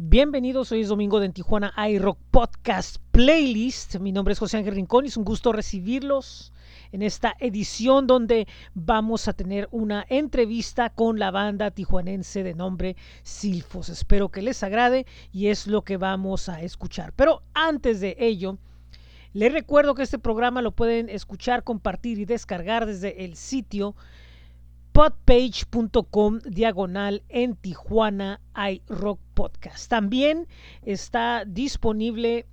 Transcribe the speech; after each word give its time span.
Bienvenidos, 0.00 0.70
hoy 0.70 0.82
es 0.82 0.88
domingo 0.90 1.18
de 1.18 1.26
en 1.26 1.32
Tijuana 1.32 1.74
iRock 1.88 2.20
Podcast 2.30 2.98
Playlist. 3.10 3.96
Mi 3.96 4.12
nombre 4.12 4.30
es 4.30 4.38
José 4.38 4.58
Ángel 4.58 4.76
Rincón 4.76 5.04
y 5.04 5.08
es 5.08 5.16
un 5.16 5.24
gusto 5.24 5.50
recibirlos 5.50 6.52
en 6.92 7.02
esta 7.02 7.34
edición 7.40 8.06
donde 8.06 8.46
vamos 8.74 9.26
a 9.26 9.32
tener 9.32 9.68
una 9.72 10.06
entrevista 10.08 10.90
con 10.90 11.18
la 11.18 11.32
banda 11.32 11.72
tijuanense 11.72 12.44
de 12.44 12.54
nombre 12.54 12.94
Silfos. 13.24 13.88
Espero 13.88 14.28
que 14.28 14.40
les 14.40 14.62
agrade 14.62 15.04
y 15.32 15.48
es 15.48 15.66
lo 15.66 15.82
que 15.82 15.96
vamos 15.96 16.48
a 16.48 16.62
escuchar. 16.62 17.12
Pero 17.16 17.42
antes 17.52 17.98
de 17.98 18.14
ello, 18.20 18.56
les 19.32 19.52
recuerdo 19.52 19.96
que 19.96 20.04
este 20.04 20.20
programa 20.20 20.62
lo 20.62 20.70
pueden 20.70 21.08
escuchar, 21.08 21.64
compartir 21.64 22.20
y 22.20 22.24
descargar 22.24 22.86
desde 22.86 23.24
el 23.24 23.34
sitio 23.34 23.96
podpage.com 24.98 26.40
diagonal 26.40 27.22
en 27.28 27.54
Tijuana 27.54 28.40
iRock 28.56 29.20
Podcast. 29.32 29.88
También 29.88 30.48
está 30.82 31.44
disponible 31.46 32.46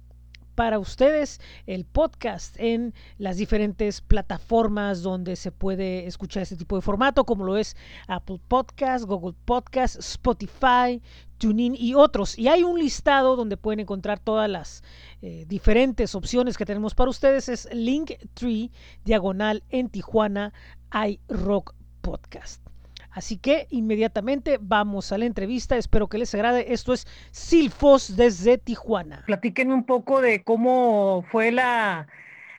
para 0.53 0.77
ustedes 0.77 1.41
el 1.65 1.85
podcast 1.85 2.55
en 2.59 2.93
las 3.17 3.37
diferentes 3.37 4.01
plataformas 4.01 5.01
donde 5.01 5.37
se 5.37 5.51
puede 5.51 6.05
escuchar 6.05 6.43
este 6.43 6.55
tipo 6.55 6.75
de 6.75 6.83
formato, 6.83 7.23
como 7.23 7.45
lo 7.45 7.57
es 7.57 7.75
Apple 8.07 8.39
Podcast, 8.47 9.05
Google 9.05 9.35
Podcast, 9.45 9.95
Spotify, 9.95 11.01
TuneIn 11.39 11.73
y 11.75 11.95
otros. 11.95 12.37
Y 12.37 12.47
hay 12.47 12.61
un 12.61 12.77
listado 12.77 13.35
donde 13.35 13.57
pueden 13.57 13.79
encontrar 13.79 14.19
todas 14.19 14.47
las 14.47 14.83
eh, 15.23 15.45
diferentes 15.47 16.13
opciones 16.13 16.59
que 16.59 16.65
tenemos 16.67 16.93
para 16.93 17.09
ustedes. 17.09 17.49
Es 17.49 17.67
Linktree, 17.73 18.69
diagonal 19.03 19.63
en 19.69 19.89
Tijuana 19.89 20.53
iRock 20.93 21.73
podcast. 22.05 22.61
Así 23.09 23.37
que 23.37 23.65
inmediatamente 23.71 24.59
vamos 24.61 25.11
a 25.11 25.17
la 25.17 25.25
entrevista. 25.25 25.77
Espero 25.77 26.07
que 26.07 26.17
les 26.17 26.35
agrade. 26.35 26.73
Esto 26.73 26.93
es 26.93 27.07
Silfos 27.31 28.15
desde 28.15 28.57
Tijuana. 28.57 29.23
Platíquenme 29.25 29.73
un 29.73 29.85
poco 29.85 30.21
de 30.21 30.43
cómo 30.43 31.25
fue 31.31 31.51
la, 31.51 32.07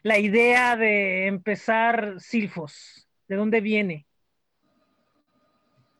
la 0.02 0.18
idea 0.18 0.76
de 0.76 1.26
empezar 1.26 2.16
Silfos. 2.18 3.06
¿De 3.28 3.36
dónde 3.36 3.60
viene? 3.60 4.06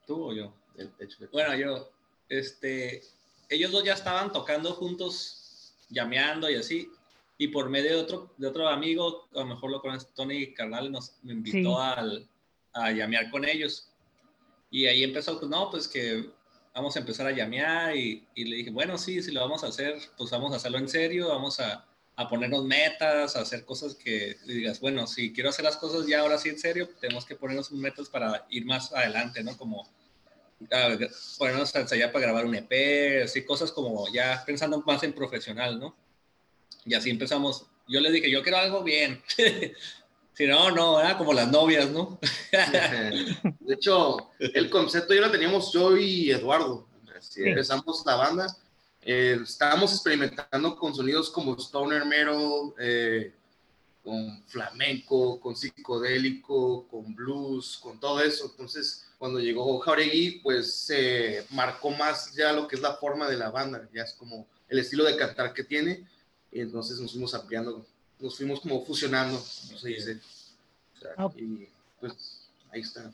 ¿Tú 0.06 0.31
o 0.31 0.33
yo? 0.33 0.55
Bueno, 1.33 1.55
yo, 1.55 1.91
este, 2.28 3.03
ellos 3.48 3.70
dos 3.70 3.84
ya 3.84 3.92
estaban 3.92 4.33
tocando 4.33 4.72
juntos, 4.72 5.75
llameando 5.91 6.50
y 6.50 6.56
así. 6.56 6.88
Y 7.38 7.48
por 7.48 7.69
medio 7.69 7.91
de 7.91 8.03
otro, 8.03 8.31
de 8.38 8.47
otro 8.47 8.69
amigo, 8.69 9.28
a 9.34 9.41
lo 9.41 9.47
mejor 9.47 9.70
lo 9.70 9.81
conoces, 9.83 10.08
Tony 10.14 10.55
Carnal, 10.55 10.91
nos 10.91 11.19
me 11.22 11.34
invitó 11.34 11.78
al, 11.78 12.27
a 12.77 12.92
llamear 12.92 13.30
con 13.30 13.44
ellos. 13.44 13.88
Y 14.70 14.86
ahí 14.86 15.02
empezó, 15.02 15.38
pues 15.38 15.50
no, 15.50 15.70
pues 15.70 15.88
que 15.88 16.30
vamos 16.74 16.94
a 16.96 16.98
empezar 16.98 17.27
a 17.27 17.32
llamear 17.32 17.96
y, 17.96 18.27
y, 18.34 18.44
le 18.44 18.56
dije, 18.56 18.70
bueno, 18.70 18.98
sí, 18.98 19.22
si 19.22 19.32
lo 19.32 19.41
vamos 19.41 19.64
a 19.64 19.69
hacer, 19.69 19.96
pues 20.16 20.30
vamos 20.30 20.52
a 20.52 20.56
hacerlo 20.56 20.78
en 20.78 20.88
serio, 20.88 21.28
vamos 21.28 21.58
a, 21.60 21.86
a 22.16 22.28
ponernos 22.28 22.64
metas, 22.64 23.36
a 23.36 23.41
hacer 23.41 23.64
cosas 23.64 23.94
que 23.94 24.36
digas, 24.47 24.80
bueno, 24.80 25.06
si 25.06 25.32
quiero 25.32 25.50
hacer 25.50 25.64
las 25.64 25.77
cosas 25.77 26.06
ya 26.06 26.20
ahora 26.20 26.38
sí 26.38 26.48
en 26.48 26.58
serio, 26.58 26.88
tenemos 26.98 27.27
que 27.27 27.36
ponernos 27.36 27.70
metas 27.72 28.08
para 28.08 28.47
ir 28.48 28.64
más 28.64 28.92
adelante, 28.92 29.42
¿no? 29.44 29.56
Como 29.56 29.86
ponernos 31.38 31.77
a 31.77 31.80
ensayar 31.80 32.12
para 32.12 32.24
grabar 32.24 32.47
un 32.47 32.54
EP, 32.54 33.22
así 33.24 33.44
cosas 33.44 33.70
como 33.70 34.10
ya 34.10 34.42
pensando 34.47 34.80
más 34.86 35.02
en 35.02 35.12
profesional, 35.12 35.78
¿no? 35.78 35.94
Y 36.86 36.94
así 36.94 37.10
empezamos. 37.10 37.66
Yo 37.86 38.00
le 38.00 38.10
dije, 38.10 38.30
yo 38.30 38.42
quiero 38.42 38.58
algo 38.58 38.82
bien. 38.82 39.22
Si 40.36 40.46
no, 40.46 40.70
no, 40.70 41.00
era 41.00 41.16
como 41.16 41.32
las 41.32 41.50
novias, 41.50 41.88
¿no? 41.90 42.20
De 42.52 43.74
hecho, 43.74 44.32
el 44.38 44.68
concepto 44.68 45.14
ya 45.14 45.22
lo 45.22 45.30
teníamos 45.30 45.72
yo 45.72 45.96
y 45.96 46.30
Eduardo. 46.30 46.86
Empezamos 47.36 48.04
la 48.04 48.16
banda. 48.16 48.56
Eh, 49.00 49.38
estábamos 49.42 49.92
experimentando 49.92 50.76
con 50.76 50.94
sonidos 50.94 51.30
como 51.30 51.56
stoner 51.56 52.04
metal, 52.04 52.74
eh, 52.78 53.32
con 54.04 54.44
flamenco, 54.46 55.40
con 55.40 55.56
psicodélico, 55.56 56.86
con 56.86 57.14
blues, 57.14 57.78
con 57.82 57.98
todo 57.98 58.20
eso. 58.20 58.44
Entonces, 58.50 59.06
cuando 59.16 59.41
llegó 59.41 59.78
Jauregui, 59.78 60.41
pues 60.42 60.75
se 60.75 61.46
marcó 61.48 61.92
más 61.92 62.34
ya 62.34 62.52
lo 62.52 62.69
que 62.69 62.76
es 62.76 62.82
la 62.82 62.96
forma 62.96 63.26
de 63.26 63.38
la 63.38 63.48
banda, 63.48 63.88
ya 63.94 64.02
es 64.02 64.12
como 64.12 64.46
el 64.69 64.80
estilo 64.80 65.04
de 65.04 65.16
cantar 65.16 65.54
que 65.54 65.64
tiene. 65.64 66.06
Y 66.52 66.60
entonces 66.60 67.00
nos 67.00 67.12
fuimos 67.12 67.34
ampliando 67.34 67.86
nos 68.21 68.37
fuimos 68.37 68.60
como 68.60 68.84
fusionando, 68.84 69.34
no 69.37 69.78
se 69.78 69.88
dice. 69.88 70.21
Ah. 71.16 71.31
y 71.37 71.69
pues 72.00 72.49
ahí 72.71 72.81
está. 72.81 73.10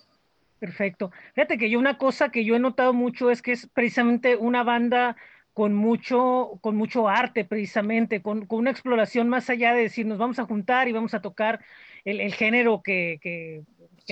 Perfecto. 0.58 1.10
Fíjate 1.34 1.58
que 1.58 1.68
yo 1.68 1.78
una 1.78 1.98
cosa 1.98 2.30
que 2.30 2.44
yo 2.44 2.54
he 2.54 2.60
notado 2.60 2.92
mucho 2.92 3.30
es 3.30 3.42
que 3.42 3.52
es 3.52 3.66
precisamente 3.66 4.36
una 4.36 4.62
banda 4.62 5.16
con 5.54 5.74
mucho, 5.74 6.58
con 6.60 6.76
mucho 6.76 7.08
arte, 7.08 7.44
precisamente, 7.44 8.22
con, 8.22 8.46
con 8.46 8.60
una 8.60 8.70
exploración 8.70 9.28
más 9.28 9.50
allá 9.50 9.74
de 9.74 9.82
decir 9.82 10.06
nos 10.06 10.18
vamos 10.18 10.38
a 10.38 10.46
juntar 10.46 10.88
y 10.88 10.92
vamos 10.92 11.14
a 11.14 11.20
tocar 11.20 11.64
el, 12.04 12.20
el 12.20 12.32
género 12.32 12.82
que, 12.82 13.18
que, 13.20 13.64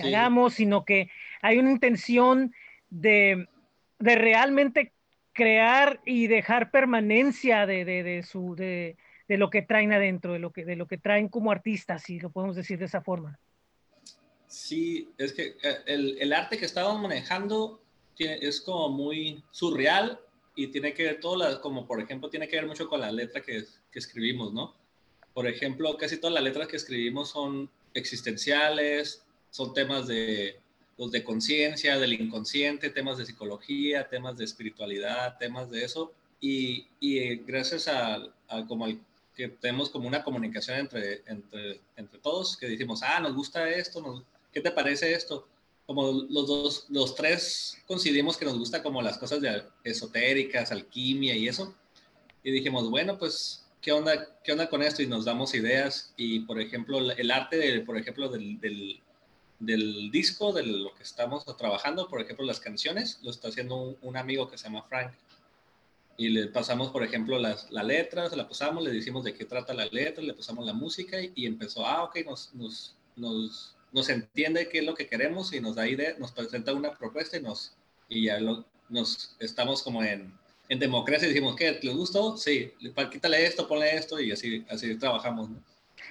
hagamos, 0.03 0.55
sino 0.55 0.84
que 0.84 1.11
hay 1.41 1.59
una 1.59 1.71
intención 1.71 2.53
de, 2.91 3.49
de 3.99 4.15
realmente 4.17 4.93
crear 5.33 6.00
y 6.05 6.27
dejar 6.27 6.71
permanencia 6.71 7.67
de, 7.67 7.84
de, 7.84 8.03
de 8.03 8.23
su, 8.23 8.55
de, 8.56 8.97
de 9.31 9.39
lo 9.39 9.49
que 9.49 9.63
traen 9.63 9.93
adentro, 9.93 10.33
de 10.33 10.41
lo 10.41 10.51
que, 10.51 10.65
de 10.65 10.75
lo 10.75 10.89
que 10.89 10.99
traen 10.99 11.29
como 11.29 11.53
artistas, 11.53 12.03
si 12.03 12.19
lo 12.19 12.31
podemos 12.31 12.57
decir 12.57 12.81
de 12.81 12.87
esa 12.87 13.01
forma. 13.01 13.39
Sí, 14.49 15.09
es 15.17 15.33
que 15.33 15.57
eh, 15.63 15.77
el, 15.87 16.19
el 16.19 16.33
arte 16.33 16.59
que 16.59 16.65
estamos 16.65 17.01
manejando 17.01 17.81
es 18.19 18.61
como 18.61 18.89
muy 18.89 19.41
surreal 19.53 20.19
y 20.57 20.67
tiene 20.67 20.93
que 20.95 21.05
ver 21.05 21.21
todo, 21.21 21.37
la, 21.37 21.61
como 21.61 21.87
por 21.87 22.01
ejemplo, 22.01 22.29
tiene 22.29 22.49
que 22.49 22.57
ver 22.57 22.67
mucho 22.67 22.89
con 22.89 23.01
la 23.01 23.13
letra 23.13 23.41
que, 23.41 23.65
que 23.93 23.99
escribimos, 24.01 24.53
¿no? 24.53 24.75
Por 25.33 25.47
ejemplo, 25.47 25.97
casi 25.97 26.17
todas 26.17 26.35
las 26.35 26.43
letras 26.43 26.67
que 26.67 26.77
escribimos 26.77 27.31
son 27.31 27.71
existenciales, 27.95 29.25
son 29.51 29.73
temas 29.75 30.09
de, 30.09 30.59
los 30.99 31.12
de 31.12 31.23
conciencia, 31.23 32.01
del 32.01 32.15
inconsciente, 32.15 32.91
temas 32.91 33.17
de 33.17 33.27
psicología, 33.27 34.09
temas 34.09 34.37
de 34.37 34.45
espiritualidad, 34.45 35.39
temas 35.39 35.71
de 35.71 35.85
eso. 35.85 36.12
Y, 36.41 36.89
y 36.99 37.37
gracias 37.37 37.87
a, 37.87 38.17
a, 38.49 38.67
como 38.67 38.87
al 38.87 38.99
que 39.41 39.49
tenemos 39.49 39.89
como 39.89 40.06
una 40.06 40.23
comunicación 40.23 40.78
entre, 40.78 41.23
entre, 41.27 41.81
entre 41.97 42.19
todos, 42.19 42.59
que 42.59 42.69
decimos, 42.69 43.01
ah, 43.03 43.21
nos 43.21 43.34
gusta 43.34 43.71
esto, 43.71 44.23
¿qué 44.53 44.61
te 44.61 44.71
parece 44.71 45.15
esto? 45.15 45.49
Como 45.87 46.12
los 46.28 46.47
dos, 46.47 46.87
los 46.91 47.15
tres 47.15 47.79
coincidimos 47.87 48.37
que 48.37 48.45
nos 48.45 48.59
gusta 48.59 48.83
como 48.83 49.00
las 49.00 49.17
cosas 49.17 49.41
de 49.41 49.65
esotéricas, 49.83 50.71
alquimia 50.71 51.34
y 51.34 51.49
eso. 51.49 51.75
Y 52.45 52.50
dijimos, 52.53 52.91
bueno, 52.91 53.19
pues, 53.19 53.67
¿qué 53.81 53.93
onda, 53.93 54.29
qué 54.45 54.53
onda 54.53 54.69
con 54.69 54.83
esto? 54.83 55.03
Y 55.03 55.06
nos 55.06 55.25
damos 55.25 55.55
ideas. 55.55 56.12
Y, 56.19 56.41
por 56.41 56.61
ejemplo, 56.61 56.99
el 57.11 57.31
arte, 57.31 57.56
de, 57.56 57.81
por 57.81 57.97
ejemplo, 57.97 58.29
del, 58.29 58.61
del, 58.61 59.00
del, 59.59 60.11
disco, 60.11 60.53
de 60.53 60.65
lo 60.65 60.95
que 60.95 61.03
estamos 61.03 61.45
trabajando, 61.56 62.09
por 62.09 62.21
ejemplo, 62.21 62.45
las 62.45 62.61
canciones, 62.61 63.19
lo 63.23 63.31
está 63.31 63.49
haciendo 63.49 63.77
un, 63.77 63.97
un 64.03 64.17
amigo 64.19 64.49
que 64.50 64.59
se 64.59 64.65
llama 64.65 64.84
Frank 64.89 65.12
y 66.20 66.28
le 66.28 66.48
pasamos, 66.48 66.91
por 66.91 67.03
ejemplo, 67.03 67.38
las, 67.38 67.70
la 67.70 67.82
letra, 67.82 68.28
se 68.28 68.36
la 68.36 68.47
pasamos, 68.47 68.84
le 68.84 68.91
decimos 68.91 69.25
de 69.25 69.32
qué 69.32 69.47
trata 69.47 69.72
la 69.72 69.86
letra, 69.86 70.22
le 70.22 70.34
pasamos 70.34 70.66
la 70.66 70.75
música 70.75 71.16
y, 71.34 71.47
empezó, 71.47 71.86
ah, 71.86 72.04
ok, 72.04 72.19
nos, 72.26 72.54
nos, 72.54 72.94
nos, 73.16 73.75
nos, 73.91 74.08
entiende 74.10 74.69
qué 74.69 74.81
es 74.81 74.84
lo 74.84 74.92
que 74.92 75.06
queremos 75.06 75.50
y 75.54 75.62
nos 75.62 75.76
da 75.76 75.88
idea, 75.88 76.14
nos 76.19 76.32
presenta 76.32 76.75
una 76.75 76.92
propuesta 76.92 77.38
y, 77.38 77.42
nos, 77.42 77.75
y 78.10 78.26
ya 78.26 78.38
lo, 78.38 78.66
nos 78.91 79.34
estamos 79.41 79.82
como 79.82 80.04
en, 80.04 80.31
en 80.69 80.78
democracia 80.78 81.25
y 81.25 81.31
decimos, 81.31 81.56
¿qué? 81.56 81.81
¿Les 81.82 81.97
gustó? 81.97 82.37
Sí, 82.37 82.70
quítale 83.10 83.47
esto, 83.47 83.66
ponle 83.66 83.97
esto 83.97 84.20
y 84.20 84.31
así, 84.31 84.62
así 84.69 84.94
trabajamos. 84.98 85.48
¿no? 85.48 85.56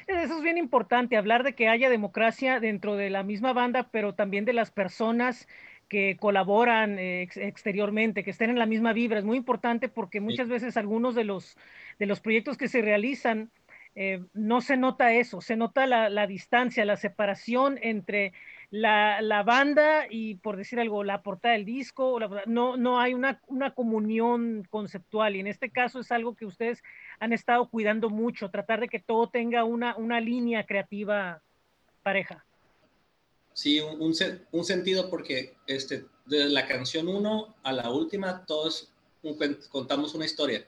Eso 0.07 0.37
es 0.37 0.41
bien 0.41 0.57
importante, 0.57 1.17
hablar 1.17 1.43
de 1.43 1.53
que 1.53 1.67
haya 1.67 1.87
democracia 1.87 2.59
dentro 2.59 2.95
de 2.95 3.11
la 3.11 3.21
misma 3.21 3.53
banda, 3.53 3.89
pero 3.91 4.15
también 4.15 4.43
de 4.43 4.53
las 4.53 4.71
personas 4.71 5.47
que 5.89 6.17
colaboran 6.17 7.00
eh, 7.00 7.27
exteriormente, 7.35 8.23
que 8.23 8.29
estén 8.29 8.51
en 8.51 8.59
la 8.59 8.66
misma 8.66 8.94
vibra. 8.94 9.19
Es 9.19 9.25
muy 9.25 9.38
importante 9.38 9.89
porque 9.89 10.22
muchas 10.22 10.47
veces 10.47 10.77
algunos 10.77 11.15
de 11.15 11.25
los, 11.25 11.57
de 11.97 12.06
los 12.06 12.21
proyectos 12.21 12.57
que 12.57 12.68
se 12.68 12.81
realizan 12.81 13.51
eh, 13.95 14.24
no 14.33 14.62
se 14.62 14.77
nota 14.77 15.13
eso, 15.13 15.41
se 15.41 15.56
nota 15.56 15.88
la, 15.88 16.09
la 16.09 16.27
distancia, 16.27 16.86
la 16.86 16.95
separación 16.95 17.80
entre 17.81 18.33
la, 18.69 19.19
la, 19.21 19.41
banda 19.41 20.06
y, 20.09 20.36
por 20.36 20.57
decir 20.57 20.80
algo, 20.80 21.03
la 21.03 21.24
portada 21.24 21.56
del 21.56 21.65
disco. 21.65 22.19
no, 22.45 22.77
no 22.77 23.00
hay 23.00 23.15
una, 23.15 23.41
una 23.47 23.74
comunión 23.74 24.63
conceptual 24.69 25.36
y 25.36 25.39
en 25.39 25.47
este 25.47 25.71
caso 25.71 26.00
es 26.00 26.12
algo 26.12 26.36
que 26.36 26.45
ustedes 26.45 26.83
han 27.19 27.33
estado 27.33 27.68
cuidando 27.69 28.09
mucho, 28.12 28.51
tratar 28.51 28.80
de 28.80 28.89
que 28.89 29.00
todo 29.00 29.27
tenga 29.30 29.63
una, 29.63 29.95
una 29.97 30.21
línea 30.21 30.65
creativa 30.65 31.41
pareja. 32.03 32.45
Sí, 33.59 33.81
un, 33.81 34.15
un, 34.53 34.63
sentido 34.63 35.09
porque 35.09 35.57
este, 35.67 36.06
de 36.27 36.47
la 36.47 36.65
canción 36.65 37.09
1 37.09 37.56
a 37.61 37.73
la 37.73 37.89
última, 37.89 38.45
todos 38.45 38.88
contamos 39.69 40.15
una 40.15 40.23
historia. 40.23 40.65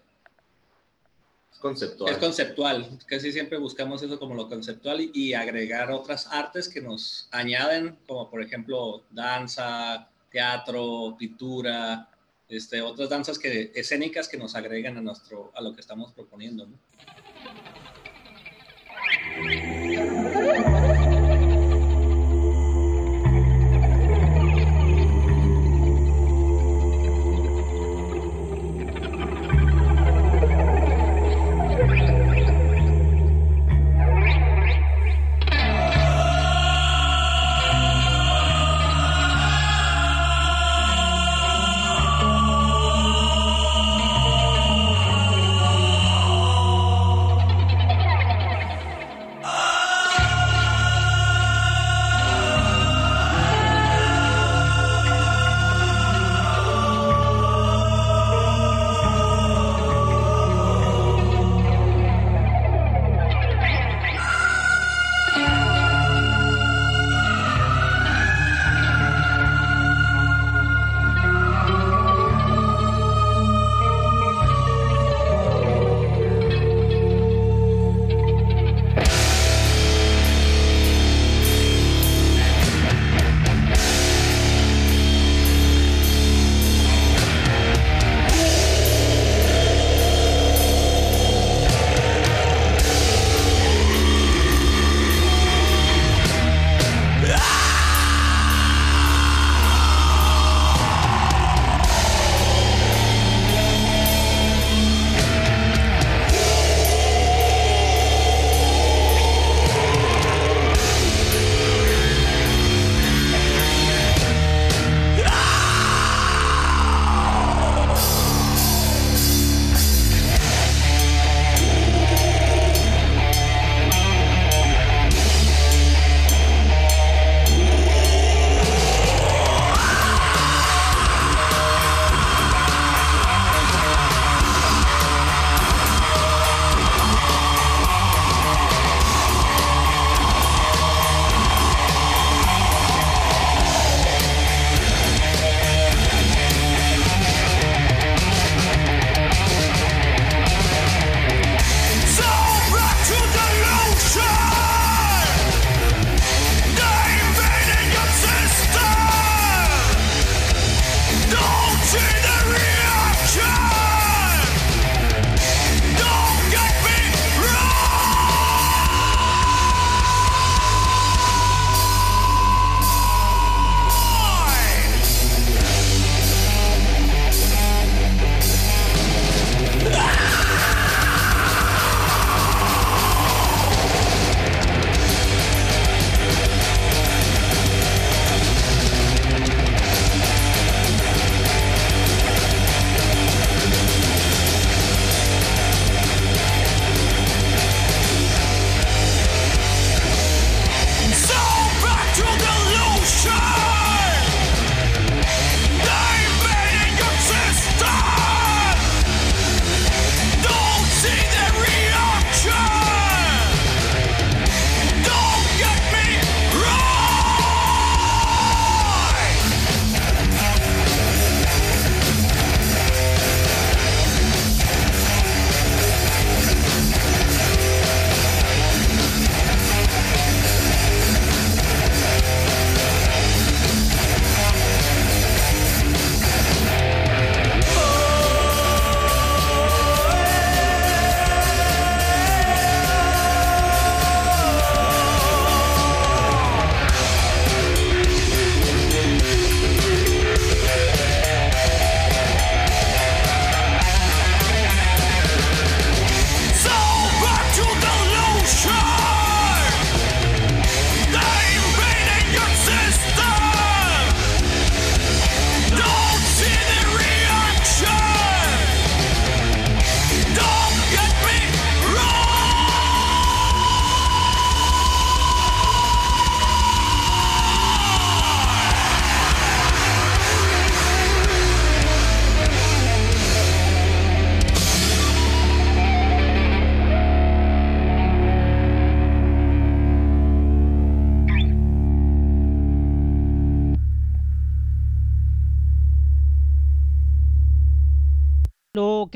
Conceptual. 1.62 2.12
Es 2.12 2.18
conceptual. 2.18 3.00
Casi 3.06 3.32
siempre 3.32 3.58
buscamos 3.60 4.04
eso 4.04 4.20
como 4.20 4.36
lo 4.36 4.50
conceptual 4.50 5.00
y, 5.00 5.10
y, 5.14 5.34
agregar 5.34 5.90
otras 5.90 6.28
artes 6.28 6.68
que 6.68 6.82
nos 6.82 7.30
añaden, 7.32 7.98
como 8.06 8.30
por 8.30 8.44
ejemplo 8.44 9.06
danza, 9.10 10.10
teatro, 10.30 11.16
pintura, 11.18 12.10
este, 12.50 12.82
otras 12.82 13.08
danzas 13.08 13.40
que, 13.40 13.72
escénicas 13.74 14.28
que 14.28 14.36
nos 14.36 14.54
agregan 14.54 14.98
a, 14.98 15.02
nuestro, 15.02 15.54
a 15.56 15.62
lo 15.62 15.74
que 15.74 15.80
estamos 15.80 16.12
proponiendo. 16.12 16.68
¿no? 16.68 16.78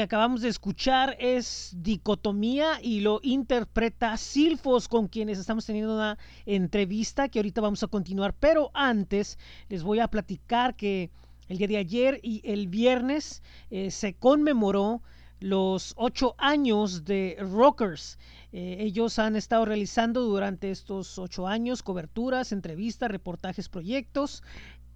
Acabamos 0.06 0.42
de 0.42 0.50
escuchar 0.50 1.18
es 1.20 1.74
Dicotomía 1.78 2.80
y 2.82 3.00
lo 3.00 3.20
interpreta 3.24 4.16
Silfos, 4.18 4.88
con 4.88 5.08
quienes 5.08 5.40
estamos 5.40 5.66
teniendo 5.66 5.96
una 5.96 6.20
entrevista 6.46 7.28
que 7.28 7.40
ahorita 7.40 7.60
vamos 7.60 7.82
a 7.82 7.88
continuar. 7.88 8.36
Pero 8.40 8.70
antes 8.76 9.40
les 9.68 9.82
voy 9.82 10.00
a 10.00 10.08
platicar 10.08 10.76
que 10.76 11.10
el 11.50 11.58
día 11.58 11.68
de 11.68 11.78
ayer 11.78 12.20
y 12.22 12.42
el 12.44 12.68
viernes 12.68 13.42
eh, 13.72 13.90
se 13.90 14.14
conmemoró 14.14 15.02
los 15.40 15.94
ocho 15.98 16.36
años 16.38 17.04
de 17.04 17.38
Rockers. 17.40 18.20
Eh, 18.54 18.78
ellos 18.80 19.18
han 19.20 19.36
estado 19.36 19.66
realizando 19.66 20.22
durante 20.22 20.70
estos 20.72 21.18
ocho 21.18 21.48
años 21.48 21.84
coberturas, 21.84 22.52
entrevistas, 22.52 23.10
reportajes, 23.10 23.70
proyectos 23.70 24.44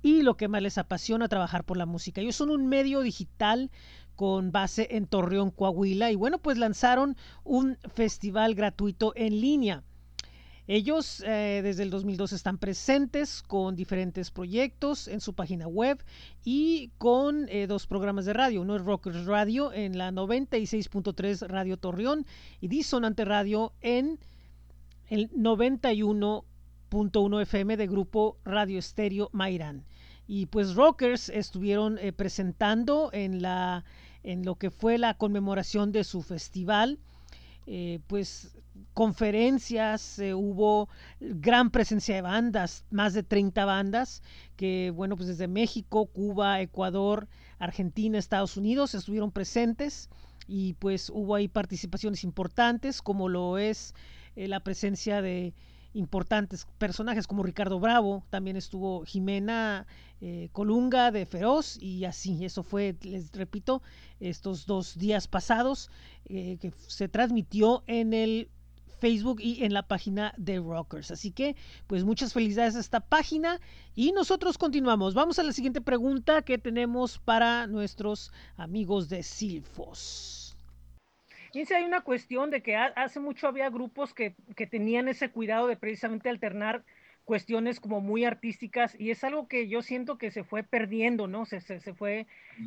y 0.02 0.22
lo 0.22 0.38
que 0.38 0.48
más 0.48 0.62
les 0.62 0.78
apasiona 0.78 1.28
trabajar 1.28 1.64
por 1.64 1.78
la 1.78 1.86
música. 1.86 2.22
Ellos 2.22 2.36
son 2.36 2.50
un 2.50 2.68
medio 2.68 3.02
digital 3.02 3.72
con 4.16 4.52
base 4.52 4.88
en 4.92 5.08
Torreón, 5.08 5.52
Coahuila 5.52 6.12
y 6.12 6.16
bueno, 6.16 6.40
pues 6.40 6.58
lanzaron 6.58 7.16
un 7.44 7.78
festival 7.94 8.56
gratuito 8.56 9.14
en 9.16 9.40
línea. 9.40 9.84
Ellos 10.72 11.24
eh, 11.26 11.62
desde 11.64 11.82
el 11.82 11.90
2002 11.90 12.32
están 12.34 12.60
presentes 12.60 13.42
con 13.42 13.76
diferentes 13.76 14.30
proyectos 14.30 15.08
en 15.08 15.20
su 15.20 15.34
página 15.34 15.68
web 15.68 16.04
y 16.44 16.92
con 17.00 17.50
eh, 17.50 17.66
dos 17.66 17.88
programas 17.88 18.26
de 18.26 18.34
radio. 18.34 18.62
Uno 18.62 18.76
es 18.76 18.84
Rockers 18.84 19.26
Radio 19.26 19.74
en 19.74 19.98
la 19.98 20.12
96.3 20.12 21.48
Radio 21.48 21.78
Torreón 21.78 22.28
y 22.62 22.68
Disonante 22.68 23.26
Radio 23.26 23.74
en 23.82 24.20
el 25.08 25.32
91.1 26.90 27.42
FM 27.42 27.78
de 27.78 27.88
Grupo 27.88 28.38
Radio 28.46 28.80
Estéreo 28.80 29.30
Mairán. 29.32 29.86
Y 30.28 30.46
pues 30.48 30.76
Rockers 30.76 31.30
estuvieron 31.30 31.98
eh, 31.98 32.14
presentando 32.14 33.10
en, 33.14 33.42
la, 33.42 33.84
en 34.24 34.46
lo 34.46 34.56
que 34.56 34.70
fue 34.72 34.98
la 34.98 35.16
conmemoración 35.16 35.92
de 35.92 36.04
su 36.04 36.22
festival. 36.22 37.00
pues 38.08 38.56
conferencias, 38.94 40.20
eh, 40.20 40.34
hubo 40.34 40.90
gran 41.20 41.70
presencia 41.72 42.16
de 42.16 42.22
bandas, 42.22 42.86
más 42.92 43.14
de 43.14 43.24
30 43.24 43.66
bandas, 43.66 44.24
que 44.56 44.92
bueno, 44.96 45.16
pues 45.16 45.30
desde 45.30 45.48
México, 45.48 46.08
Cuba, 46.08 46.62
Ecuador, 46.62 47.28
Argentina, 47.60 48.18
Estados 48.18 48.58
Unidos 48.58 48.96
estuvieron 48.96 49.32
presentes 49.32 50.10
y 50.48 50.74
pues 50.74 51.10
hubo 51.14 51.36
ahí 51.36 51.48
participaciones 51.48 52.24
importantes, 52.24 53.02
como 53.02 53.30
lo 53.30 53.58
es 53.58 53.94
eh, 54.36 54.48
la 54.48 54.62
presencia 54.62 55.22
de 55.22 55.54
importantes 55.94 56.68
personajes 56.78 57.28
como 57.28 57.44
Ricardo 57.44 57.80
Bravo, 57.80 58.24
también 58.30 58.58
estuvo 58.58 59.04
Jimena 59.06 59.88
eh, 60.22 60.50
Colunga 60.52 61.12
de 61.12 61.26
Feroz 61.26 61.78
y 61.82 62.06
así, 62.06 62.46
eso 62.46 62.64
fue, 62.64 62.96
les 63.02 63.32
repito, 63.32 63.82
estos 64.20 64.66
dos 64.66 64.98
días 64.98 65.28
pasados 65.28 65.90
que 66.26 66.72
se 66.88 67.08
transmitió 67.08 67.84
en 67.88 68.14
el 68.14 68.50
Facebook 69.00 69.40
y 69.42 69.64
en 69.64 69.74
la 69.74 69.84
página 69.84 70.34
de 70.38 70.60
Rockers. 70.60 71.12
Así 71.12 71.32
que, 71.32 71.56
pues 71.88 72.04
muchas 72.04 72.34
felicidades 72.34 72.76
a 72.76 72.80
esta 72.80 73.00
página 73.00 73.60
y 73.96 74.12
nosotros 74.12 74.58
continuamos. 74.58 75.14
Vamos 75.14 75.40
a 75.40 75.44
la 75.44 75.54
siguiente 75.54 75.82
pregunta 75.82 76.42
que 76.42 76.58
tenemos 76.58 77.18
para 77.20 77.66
nuestros 77.68 78.32
amigos 78.58 79.10
de 79.10 79.24
Silfos. 79.24 80.39
Si 81.52 81.74
hay 81.74 81.84
una 81.84 82.02
cuestión 82.02 82.50
de 82.50 82.62
que 82.62 82.76
hace 82.76 83.20
mucho 83.20 83.48
había 83.48 83.70
grupos 83.70 84.14
que, 84.14 84.36
que 84.56 84.68
tenían 84.68 85.08
ese 85.08 85.30
cuidado 85.30 85.68
de 85.68 85.78
precisamente 85.78 86.30
alternar 86.30 86.84
cuestiones 87.24 87.80
como 87.80 88.02
muy 88.02 88.26
artísticas 88.26 88.96
y 89.00 89.12
es 89.12 89.24
algo 89.24 89.48
que 89.48 89.68
yo 89.68 89.82
siento 89.82 90.18
que 90.18 90.32
se 90.32 90.44
fue 90.44 90.64
perdiendo, 90.64 91.28
¿no? 91.28 91.46
Se, 91.46 91.62
se, 91.62 91.80
se 91.80 91.94
fue 91.94 92.26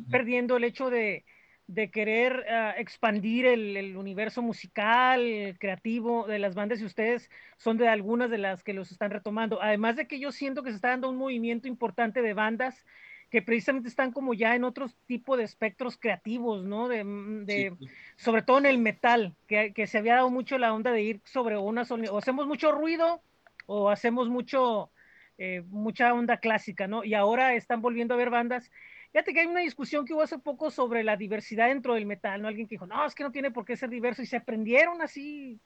perdiendo 0.09 0.55
el 0.57 0.63
hecho 0.63 0.89
de, 0.89 1.25
de 1.67 1.91
querer 1.91 2.45
ah, 2.49 2.75
expandir 2.77 3.45
el, 3.45 3.95
universo 3.95 4.41
musical, 4.41 5.55
creativo 5.59 6.27
de 6.27 6.39
las 6.39 6.55
bandas 6.55 6.81
y 6.81 6.85
ustedes 6.85 7.29
son 7.57 7.77
de 7.77 7.87
algunas 7.87 8.29
de 8.29 8.37
las 8.37 8.63
que 8.63 8.73
los 8.73 8.91
están 8.91 9.11
retomando. 9.11 9.61
Además 9.61 9.95
de 9.95 10.07
que 10.07 10.19
yo 10.19 10.31
siento 10.31 10.63
que 10.63 10.71
se 10.71 10.75
está 10.75 10.89
dando 10.89 11.09
un 11.09 11.17
movimiento 11.17 11.67
importante 11.67 12.21
de 12.21 12.33
bandas 12.33 12.85
que 13.33 13.41
precisamente 13.41 13.89
están 13.89 14.11
como 14.11 14.35
ya 14.35 14.55
en 14.55 14.63
otro 14.63 14.91
tipo 15.07 15.35
de 15.37 15.43
espectros 15.43 15.97
creativos, 15.97 16.63
¿no? 16.63 16.87
De, 16.87 17.03
mm, 17.03 17.47
Sobre 18.15 18.43
todo 18.43 18.59
en 18.59 18.67
el 18.67 18.77
metal, 18.77 19.33
que, 19.47 19.87
se 19.87 19.97
había 19.97 20.17
dado 20.17 20.29
mucho 20.29 20.59
la 20.59 20.71
onda 20.71 20.91
de 20.91 21.01
ir 21.01 21.19
sobre 21.25 21.57
una 21.57 21.83
sola, 21.83 22.11
o 22.11 22.19
hacemos 22.19 22.45
mucho 22.45 22.71
ruido 22.71 23.23
o 23.65 23.89
hacemos 23.89 24.29
mucho, 24.29 24.91
eh, 25.39 25.63
mucha 25.69 26.13
onda 26.13 26.37
clásica, 26.37 26.87
¿no? 26.87 27.03
Y 27.03 27.15
ahora 27.15 27.55
están 27.55 27.81
volviendo 27.81 28.13
a 28.13 28.17
ver 28.17 28.29
bandas 28.29 28.69
Fíjate 29.11 29.33
que 29.33 29.39
hay 29.39 29.47
una 29.47 29.61
discusión 29.61 30.05
que 30.05 30.13
hubo 30.13 30.21
hace 30.21 30.37
poco 30.37 30.69
sobre 30.69 31.03
la 31.03 31.17
diversidad 31.17 31.69
dentro 31.69 31.95
del 31.95 32.05
metal, 32.05 32.39
¿no? 32.39 32.47
Alguien 32.47 32.67
que 32.67 32.75
dijo, 32.75 32.85
no, 32.85 33.03
es 33.03 33.15
que 33.15 33.23
no 33.23 33.31
tiene 33.31 33.49
por 33.49 33.65
qué 33.65 33.75
ser 33.75 33.89
diverso 33.89 34.21
y 34.21 34.27
se 34.27 34.37
aprendieron 34.37 35.01
así. 35.01 35.59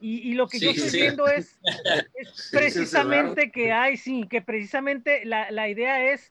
Y, 0.00 0.34
lo 0.34 0.46
que 0.46 0.58
yo 0.58 0.70
estoy 0.70 1.00
viendo 1.00 1.26
es, 1.26 1.58
precisamente 2.52 3.50
que 3.50 3.72
hay, 3.72 3.96
sí, 3.96 4.26
que 4.28 4.42
precisamente 4.42 5.24
la, 5.24 5.50
la, 5.50 5.68
idea 5.68 6.12
es 6.12 6.30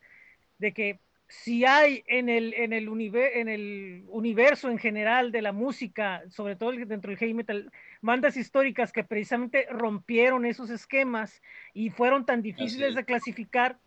de 0.57 0.73
que 0.73 0.99
si 1.27 1.65
hay 1.65 2.03
en 2.07 2.29
el, 2.29 2.53
en, 2.53 2.73
el 2.73 2.87
en 2.87 3.49
el 3.49 4.05
universo 4.09 4.69
en 4.69 4.77
general 4.77 5.31
de 5.31 5.41
la 5.41 5.51
música, 5.51 6.23
sobre 6.29 6.55
todo 6.55 6.71
dentro 6.71 7.09
del 7.09 7.17
heavy 7.17 7.33
metal, 7.33 7.71
bandas 8.01 8.37
históricas 8.37 8.91
que 8.91 9.03
precisamente 9.03 9.65
rompieron 9.69 10.45
esos 10.45 10.69
esquemas 10.69 11.41
y 11.73 11.89
fueron 11.89 12.25
tan 12.25 12.41
difíciles 12.41 12.93
de 12.93 13.05
clasificar, 13.05 13.79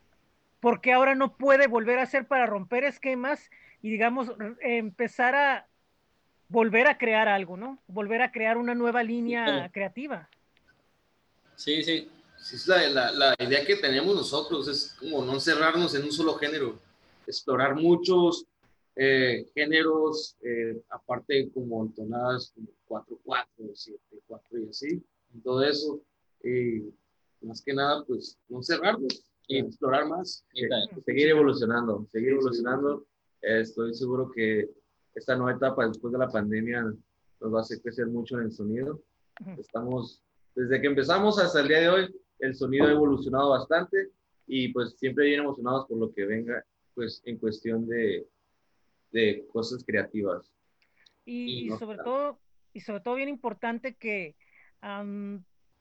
porque 0.61 0.92
ahora 0.92 1.14
no 1.14 1.37
puede 1.37 1.68
volver 1.68 1.99
a 1.99 2.02
hacer 2.02 2.26
para 2.26 2.46
romper 2.46 2.85
esquemas 2.85 3.50
y 3.80 3.90
digamos 3.90 4.32
empezar 4.61 5.35
a 5.37 5.68
volver 6.49 6.88
a 6.88 6.99
crear 6.99 7.28
algo, 7.28 7.56
¿no? 7.56 7.78
Volver 7.87 8.23
a 8.23 8.32
crear 8.32 8.56
una 8.56 8.75
nueva 8.75 9.02
línea 9.02 9.70
creativa. 9.73 10.28
Sí, 11.54 11.82
sí. 11.82 12.08
Sí 12.38 12.56
es 12.56 12.66
la, 12.66 13.12
la, 13.12 13.34
idea 13.38 13.64
que 13.64 13.76
tenemos 13.76 14.14
nosotros, 14.14 14.68
es 14.68 14.94
como 14.98 15.24
no 15.24 15.34
encerrarnos 15.34 15.94
en 15.94 16.04
un 16.04 16.12
solo 16.12 16.34
género, 16.34 16.78
explorar 17.26 17.74
muchos 17.74 18.46
eh, 18.94 19.46
géneros, 19.54 20.36
eh, 20.42 20.80
aparte 20.88 21.50
como 21.52 21.84
entonadas 21.84 22.52
como 22.54 23.06
4-4, 23.24 23.46
7-4 24.28 24.40
y 24.64 24.68
así, 24.68 25.04
todo 25.42 25.62
eso. 25.62 26.00
Y 26.42 26.92
más 27.42 27.62
que 27.62 27.74
nada, 27.74 28.04
pues 28.04 28.38
no 28.48 28.62
cerrarnos 28.62 29.22
y 29.48 29.58
explorar 29.58 30.08
más, 30.08 30.44
seguir 31.04 31.28
evolucionando, 31.28 32.06
seguir 32.10 32.30
evolucionando. 32.30 33.06
estoy 33.42 33.94
seguro 33.94 34.30
que 34.34 34.68
esta 35.14 35.36
nueva 35.36 35.56
etapa 35.56 35.86
después 35.86 36.12
de 36.12 36.18
la 36.18 36.28
pandemia 36.28 36.82
nos 37.40 37.54
va 37.54 37.58
a 37.58 37.62
hacer 37.62 37.80
crecer 37.80 38.06
mucho 38.06 38.36
en 38.36 38.44
el 38.44 38.52
sonido. 38.52 39.00
Estamos, 39.58 40.22
desde 40.54 40.80
que 40.80 40.86
empezamos 40.86 41.38
hasta 41.38 41.60
el 41.60 41.68
día 41.68 41.80
de 41.80 41.88
hoy, 41.88 42.16
el 42.38 42.54
sonido 42.54 42.86
ha 42.86 42.92
evolucionado 42.92 43.50
bastante 43.50 44.10
y 44.46 44.68
pues 44.68 44.96
siempre 44.98 45.26
bien 45.26 45.40
emocionados 45.40 45.86
por 45.86 45.98
lo 45.98 46.12
que 46.12 46.24
venga, 46.24 46.64
pues 46.94 47.22
en 47.24 47.38
cuestión 47.38 47.86
de, 47.86 48.26
de 49.10 49.46
cosas 49.52 49.84
creativas. 49.84 50.52
Y, 51.24 51.70
sobre 51.70 51.98
todo, 51.98 52.38
y 52.72 52.80
sobre 52.80 53.00
todo 53.00 53.16
bien 53.16 53.28
importante 53.28 53.96
que 53.96 54.36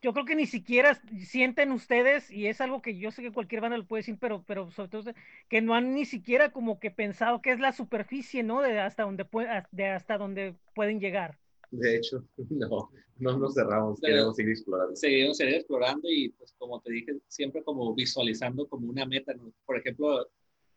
yo 0.02 0.14
creo 0.14 0.26
que 0.26 0.36
ni 0.36 0.46
siquiera 0.46 1.00
sienten 1.20 1.72
ustedes, 1.72 2.30
y 2.32 2.48
es 2.48 2.62
algo 2.62 2.82
que 2.82 2.98
yo 2.98 3.12
sé 3.12 3.22
que 3.22 3.32
cualquier 3.32 3.62
banda 3.62 3.78
lo 3.78 3.86
puede 3.86 4.02
decir, 4.02 4.18
pero, 4.20 4.44
pero 4.46 4.72
sobre 4.72 4.90
todo 4.90 5.14
que 5.50 5.62
no 5.62 5.74
han 5.74 5.94
ni 5.94 6.06
siquiera 6.06 6.52
como 6.52 6.80
que 6.80 6.92
pensado 6.92 7.42
que 7.42 7.52
es 7.52 7.60
la 7.60 7.72
superficie, 7.72 8.44
¿no? 8.44 8.62
De 8.62 8.80
hasta 8.80 9.04
donde, 9.04 9.26
de 9.72 9.88
hasta 9.88 10.18
donde 10.18 10.56
pueden 10.74 11.00
llegar. 11.00 11.38
De 11.72 11.98
hecho, 11.98 12.24
no, 12.50 12.92
no 13.18 13.38
nos 13.38 13.54
cerramos, 13.54 14.00
queremos 14.00 14.36
seguir 14.36 14.52
explorando. 14.52 14.96
Seguimos 14.96 15.38
seguir 15.38 15.56
explorando 15.56 16.10
y 16.10 16.30
pues 16.30 16.54
como 16.58 16.82
te 16.82 16.92
dije, 16.92 17.14
siempre 17.28 17.64
como 17.64 17.94
visualizando 17.94 18.68
como 18.68 18.90
una 18.90 19.06
meta. 19.06 19.34
Por 19.66 19.78
ejemplo, 19.78 20.28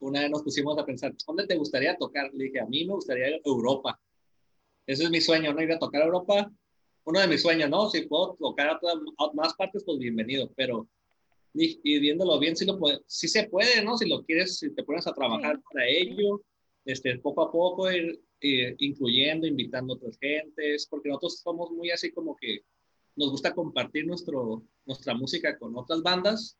una 0.00 0.20
vez 0.20 0.30
nos 0.30 0.42
pusimos 0.42 0.78
a 0.78 0.84
pensar, 0.84 1.14
¿dónde 1.26 1.46
te 1.46 1.56
gustaría 1.56 1.96
tocar? 1.96 2.32
Le 2.32 2.44
dije, 2.44 2.60
a 2.60 2.66
mí 2.66 2.84
me 2.84 2.94
gustaría 2.94 3.40
Europa. 3.44 4.00
Ese 4.86 5.04
es 5.04 5.10
mi 5.10 5.20
sueño, 5.20 5.52
¿no? 5.52 5.62
Ir 5.62 5.72
a 5.72 5.78
tocar 5.78 6.02
a 6.02 6.06
Europa 6.06 6.50
uno 7.08 7.20
de 7.20 7.26
mis 7.26 7.40
sueños, 7.40 7.70
¿no? 7.70 7.88
Si 7.88 8.02
puedo 8.02 8.36
tocar 8.38 8.68
a, 8.68 8.78
todas, 8.78 8.98
más 9.32 9.54
partes, 9.54 9.82
pues 9.82 9.98
bienvenido, 9.98 10.52
pero 10.54 10.86
y, 11.54 11.98
viéndolo 12.00 12.38
bien, 12.38 12.54
si 12.54 12.66
lo 12.66 12.78
puede, 12.78 13.00
sí 13.06 13.28
se 13.28 13.48
puede, 13.48 13.82
¿no? 13.82 13.96
Si 13.96 14.06
lo 14.06 14.22
quieres, 14.24 14.58
si 14.58 14.74
te 14.74 14.84
pones 14.84 15.06
a 15.06 15.14
trabajar 15.14 15.58
para 15.72 15.86
ello, 15.88 16.42
este, 16.84 17.18
poco 17.18 17.42
a 17.42 17.50
poco 17.50 17.90
ir, 17.90 18.20
incluyendo, 18.40 19.46
invitando 19.46 19.94
a 19.94 19.96
otras 19.96 20.18
gentes, 20.18 20.86
porque 20.86 21.08
nosotros 21.08 21.40
somos 21.40 21.70
muy 21.70 21.90
así 21.90 22.12
como 22.12 22.36
que 22.36 22.62
nos 23.16 23.30
gusta 23.30 23.52
compartir 23.52 24.06
nuestro, 24.06 24.62
nuestra 24.86 25.14
música 25.14 25.58
con 25.58 25.76
otras 25.76 26.02
bandas 26.02 26.56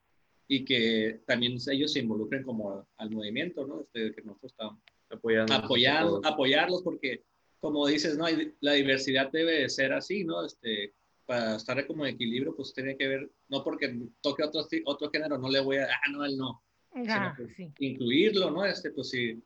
y 0.49 0.65
que 0.65 1.21
también 1.27 1.57
ellos 1.71 1.93
se 1.93 2.01
involucren 2.01 2.43
como 2.43 2.87
al 2.97 3.11
movimiento, 3.11 3.67
¿no? 3.67 3.83
Este, 3.83 4.15
que 4.15 4.23
nosotros 4.23 4.53
estamos 4.53 4.81
apoyando, 5.11 5.55
apoyando 5.55 6.21
apoyarlos 6.25 6.83
porque 6.83 7.23
como 7.61 7.87
dices, 7.87 8.17
¿no? 8.17 8.27
La 8.61 8.73
diversidad 8.73 9.31
debe 9.33 9.69
ser 9.69 9.93
así, 9.93 10.25
¿no? 10.25 10.45
Este, 10.45 10.95
para 11.27 11.57
estar 11.57 11.87
como 11.87 12.07
en 12.07 12.15
equilibrio, 12.15 12.55
pues 12.55 12.73
tiene 12.73 12.97
que 12.97 13.09
ver, 13.09 13.31
no 13.49 13.63
porque 13.63 13.95
toque 14.21 14.45
otro, 14.45 14.67
otro 14.85 15.11
género, 15.11 15.39
no 15.39 15.51
le 15.51 15.61
voy 15.61 15.77
a, 15.77 15.87
ah, 15.87 16.11
no, 16.11 16.25
él 16.25 16.37
no. 16.37 16.63
Ah, 17.09 17.37
sí. 17.57 17.71
Incluirlo, 17.81 18.51
¿no? 18.51 18.65
Este, 18.65 18.91
pues 18.91 19.11
sí, 19.11 19.43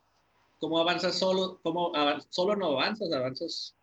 ¿cómo 0.63 0.79
avanzas 0.79 1.19
solo? 1.19 1.59
¿Cómo 1.65 1.93
solo 2.31 2.55
no 2.55 2.67
avanzas? 2.79 3.13
Avanzas 3.13 3.75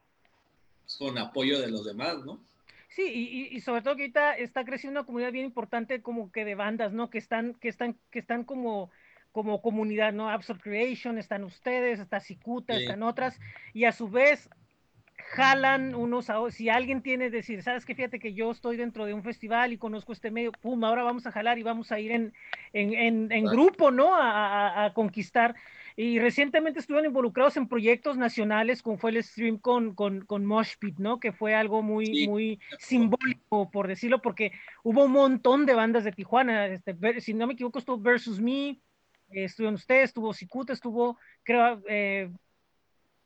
con 0.98 1.18
apoyo 1.18 1.60
de 1.60 1.70
los 1.70 1.84
demás, 1.84 2.20
¿no? 2.26 2.40
Sí, 2.88 3.04
y, 3.04 3.56
y, 3.56 3.60
sobre 3.60 3.82
todo 3.82 3.98
que 3.98 4.04
ahorita 4.04 4.36
está 4.36 4.64
creciendo 4.64 5.02
una 5.02 5.06
comunidad 5.06 5.34
bien 5.34 5.46
importante 5.46 6.02
como 6.02 6.32
que 6.32 6.46
de 6.46 6.56
bandas, 6.56 6.94
¿no? 6.94 7.10
Que 7.10 7.18
están, 7.18 7.54
que 7.56 7.68
están, 7.68 7.98
que 8.12 8.20
están 8.20 8.46
como 8.46 8.90
como 9.32 9.62
comunidad, 9.62 10.14
¿no? 10.14 10.30
Absorb 10.30 10.60
Creation, 10.60 11.18
están 11.20 11.44
ustedes, 11.44 12.00
está 12.00 12.20
Cicuta, 12.20 12.76
están 12.76 13.04
otras, 13.04 13.40
y 13.74 13.86
a 13.86 13.92
su 13.92 14.10
vez 14.10 14.50
jalan 15.18 15.94
unos 15.94 16.32
a 16.32 16.40
si 16.50 16.70
alguien 16.70 17.04
tiene 17.04 17.30
decir, 17.30 17.62
sabes 17.62 17.86
que 17.86 17.94
fíjate 17.94 18.20
que 18.20 18.34
yo 18.34 18.50
estoy 18.50 18.78
dentro 18.78 19.06
de 19.06 19.14
un 19.14 19.22
festival 19.22 19.72
y 19.72 19.78
conozco 19.78 20.14
este 20.14 20.32
medio, 20.32 20.52
pum, 20.52 20.84
ahora 20.84 21.04
vamos 21.04 21.28
a 21.28 21.32
jalar 21.32 21.60
y 21.60 21.64
vamos 21.64 21.92
a 21.92 22.00
ir 22.00 22.12
en, 22.12 22.34
en, 22.74 23.32
en, 23.32 23.46
grupo, 23.46 23.92
¿no? 23.92 24.16
A, 24.16 24.86
a, 24.86 24.94
conquistar. 24.94 25.56
Y 26.02 26.18
recientemente 26.18 26.80
estuvieron 26.80 27.08
involucrados 27.08 27.58
en 27.58 27.68
proyectos 27.68 28.16
nacionales, 28.16 28.82
como 28.82 28.98
fue 28.98 29.12
el 29.12 29.22
stream 29.22 29.58
con, 29.58 29.94
con, 29.94 30.22
con 30.22 30.46
Moshpit, 30.46 30.98
¿no? 30.98 31.20
Que 31.20 31.34
fue 31.34 31.54
algo 31.54 31.82
muy, 31.82 32.26
muy 32.26 32.58
simbólico, 32.78 33.70
por 33.70 33.86
decirlo, 33.86 34.22
porque 34.22 34.54
hubo 34.82 35.04
un 35.04 35.12
montón 35.12 35.66
de 35.66 35.74
bandas 35.74 36.06
de 36.06 36.14
Tijuana. 36.14 36.68
Este, 36.68 36.96
si 37.20 37.34
no 37.34 37.48
me 37.48 37.54
equivoco, 37.56 37.80
estuvo 37.80 38.00
Versus 38.00 38.40
Me, 38.40 38.70
eh, 38.70 38.80
estuvieron 39.44 39.74
ustedes, 39.76 40.06
estuvo 40.06 40.34
Cicuta, 40.34 40.72
estuvo, 40.72 41.20
creo, 41.44 41.84
eh, 41.90 42.32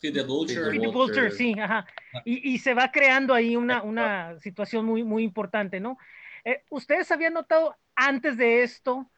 The 0.02 0.24
Vulture. 0.24 0.72
The 0.72 0.88
Vulture, 0.88 1.30
sí, 1.30 1.54
ajá. 1.60 1.86
Y, 2.26 2.56
y, 2.56 2.58
se 2.58 2.74
va 2.74 2.92
creando 2.92 3.36
ahí 3.36 3.56
una, 3.56 3.84
una 3.84 4.40
situación 4.40 4.84
muy, 4.84 5.04
muy 5.04 5.22
importante, 5.22 5.80
¿no? 5.80 6.00
Eh, 6.44 6.64
¿Ustedes 6.72 7.12
habían 7.12 7.36
notado 7.36 7.78
antes 7.96 8.36
de 8.36 8.64
esto 8.64 9.12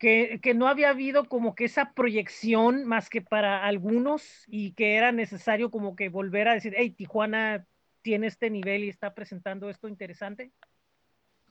que, 0.00 0.40
que, 0.42 0.54
no 0.54 0.66
había 0.66 0.90
habido 0.90 1.26
como 1.26 1.54
que 1.54 1.66
esa 1.66 1.92
proyección 1.92 2.84
más 2.84 3.08
que 3.08 3.22
para 3.22 3.64
algunos 3.64 4.44
y 4.48 4.72
que 4.72 4.96
era 4.96 5.12
necesario 5.12 5.70
como 5.70 5.94
que 5.94 6.08
volver 6.08 6.48
a 6.48 6.54
decir, 6.54 6.74
hey, 6.76 6.90
Tijuana 6.90 7.64
tiene 8.02 8.26
este 8.26 8.50
nivel 8.50 8.82
y 8.82 8.88
está 8.88 9.14
presentando 9.14 9.70
esto 9.70 9.86
interesante? 9.86 10.50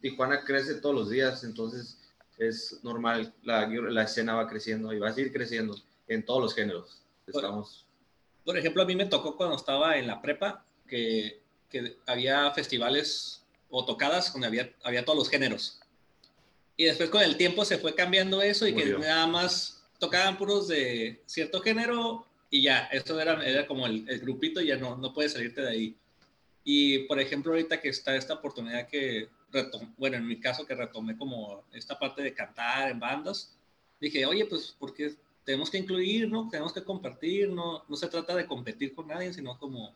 Tijuana 0.02 0.44
crece 0.44 0.82
todos 0.82 0.96
los 0.96 1.10
días, 1.10 1.46
entonces 1.46 1.98
es 2.38 2.84
normal, 2.84 3.34
la, 3.44 3.68
la 3.68 4.04
escena 4.04 4.36
va 4.36 4.50
creciendo 4.50 4.92
y 4.92 5.00
va 5.00 5.10
a 5.10 5.14
seguir 5.14 5.32
creciendo 5.32 5.78
en 6.10 6.26
todos 6.26 6.42
los 6.42 6.56
géneros. 6.56 7.02
Estamos 7.28 7.86
por 8.50 8.58
ejemplo, 8.58 8.82
a 8.82 8.86
mí 8.86 8.96
me 8.96 9.06
tocó 9.06 9.38
cuando 9.38 9.56
estaba 9.56 9.98
en 9.98 10.08
la 10.08 10.24
prepa 10.24 10.66
que, 10.88 11.40
que 11.70 11.98
había 12.08 12.50
festivales 12.50 13.44
o 13.70 13.86
tocadas 13.86 14.34
donde 14.34 14.48
había, 14.48 14.74
había 14.84 15.06
todos 15.06 15.20
los 15.20 15.30
géneros. 15.30 15.79
Y 16.80 16.86
después 16.86 17.10
con 17.10 17.22
el 17.22 17.36
tiempo 17.36 17.66
se 17.66 17.78
fue 17.78 17.94
cambiando 17.94 18.42
eso 18.42 18.66
y 18.66 18.74
que 18.74 18.86
nada 18.86 19.28
más 19.28 19.84
tocaban 20.00 20.38
puros 20.38 20.70
de 20.70 21.22
cierto 21.26 21.60
género 21.60 22.26
y 22.50 22.62
ya, 22.62 22.86
esto 22.94 23.20
era, 23.20 23.46
era 23.46 23.68
como 23.68 23.86
el, 23.86 24.06
grupito 24.22 24.62
y 24.62 24.68
ya 24.68 24.78
no, 24.78 24.96
no 24.96 25.14
puedes 25.14 25.34
salirte 25.34 25.60
de 25.60 25.70
ahí. 25.70 25.98
Y 26.64 27.00
por 27.00 27.20
ejemplo, 27.20 27.52
ahorita 27.52 27.82
que 27.82 27.90
está 27.90 28.16
esta 28.16 28.36
oportunidad 28.36 28.88
que, 28.88 29.28
bueno, 29.98 30.16
en 30.16 30.26
mi 30.26 30.40
caso 30.40 30.66
que 30.66 30.74
retomé 30.74 31.18
como 31.18 31.66
esta 31.74 32.00
parte 32.00 32.22
de 32.22 32.34
cantar 32.34 32.90
en 32.90 33.00
bandas, 33.02 33.58
dije, 34.00 34.26
oye, 34.26 34.46
pues, 34.46 34.74
¿por 34.80 34.94
qué 34.94 35.16
tenemos 35.44 35.70
que 35.70 35.80
incluir, 35.80 36.30
¿no? 36.30 36.48
Tenemos 36.50 36.72
que 36.72 36.86
compartir, 36.86 37.50
no, 37.50 37.84
no 37.90 37.96
se 37.98 38.08
trata 38.08 38.38
de 38.38 38.46
competir 38.46 38.96
con 38.96 39.08
nadie, 39.08 39.34
sino 39.34 39.60
como 39.60 39.94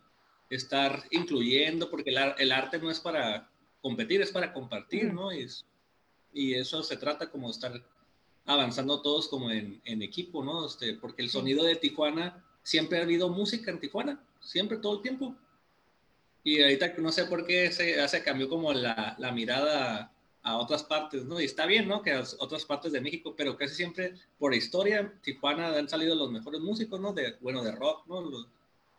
estar 0.50 1.02
incluyendo, 1.12 1.90
porque 1.90 2.10
el, 2.10 2.18
el 2.36 2.52
arte 2.52 2.78
no 2.78 2.90
es 2.90 3.00
para 3.00 3.48
competir, 3.80 4.20
es 4.20 4.30
para 4.30 4.52
compartir, 4.52 5.14
¿no? 5.14 5.32
Y, 5.32 5.48
y 6.34 6.54
eso 6.54 6.82
se 6.82 6.96
trata 6.96 7.30
como 7.30 7.46
de 7.46 7.52
estar 7.52 7.82
avanzando 8.44 9.00
todos 9.00 9.28
como 9.28 9.50
en, 9.50 9.80
en, 9.84 10.02
equipo, 10.02 10.44
¿no? 10.44 10.66
Este, 10.66 10.94
porque 10.94 11.22
el 11.22 11.30
sonido 11.30 11.64
de 11.64 11.76
Tijuana, 11.76 12.44
siempre 12.62 12.98
ha 12.98 13.02
habido 13.02 13.28
música 13.30 13.70
en 13.70 13.80
Tijuana, 13.80 14.22
siempre, 14.40 14.78
todo 14.78 14.96
el 14.96 15.02
tiempo. 15.02 15.34
Y 16.42 16.60
ahorita 16.60 16.94
no 16.98 17.10
sé 17.10 17.24
por 17.24 17.46
qué 17.46 17.72
se, 17.72 18.06
se 18.06 18.22
cambió 18.22 18.48
como 18.50 18.72
la, 18.74 19.16
la 19.18 19.32
mirada 19.32 20.12
a 20.42 20.58
otras 20.58 20.82
partes, 20.82 21.24
¿no? 21.24 21.40
Y 21.40 21.44
está 21.44 21.64
bien, 21.64 21.88
¿no? 21.88 22.02
Que 22.02 22.12
a 22.12 22.22
otras 22.38 22.66
partes 22.66 22.92
de 22.92 23.00
México, 23.00 23.34
pero 23.34 23.56
casi 23.56 23.74
siempre 23.74 24.14
por 24.38 24.54
historia, 24.54 25.14
Tijuana 25.22 25.68
han 25.68 25.88
salido 25.88 26.14
los 26.14 26.30
mejores 26.30 26.60
músicos, 26.60 27.00
¿no? 27.00 27.14
De, 27.14 27.36
bueno, 27.40 27.64
de 27.64 27.72
rock, 27.72 28.06
¿no? 28.06 28.20
Los 28.20 28.46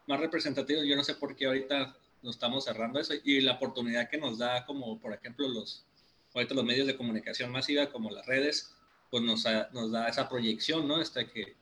más 0.08 0.20
representativos, 0.20 0.86
yo 0.86 0.96
no 0.96 1.04
sé 1.04 1.16
por 1.16 1.36
qué 1.36 1.46
ahorita 1.46 1.96
nos 2.24 2.36
estamos 2.36 2.66
cerrando 2.66 3.00
eso 3.00 3.14
y 3.24 3.42
la 3.42 3.54
oportunidad 3.54 4.10
que 4.10 4.18
nos 4.18 4.40
da 4.40 4.66
como, 4.66 5.00
por 5.00 5.14
ejemplo, 5.14 5.48
los, 5.48 5.86
ahorita 6.36 6.54
los 6.54 6.66
medios 6.66 6.88
de 6.88 6.96
comunicación 6.96 7.52
masiva 7.52 7.92
como 7.92 8.12
las 8.12 8.26
redes, 8.26 8.76
pues 9.10 9.24
nos, 9.24 9.46
nos 9.74 9.92
da 9.92 10.08
esa 10.08 10.28
proyección, 10.28 10.88
¿no? 10.88 11.02
Este 11.02 11.28
que, 11.28 11.56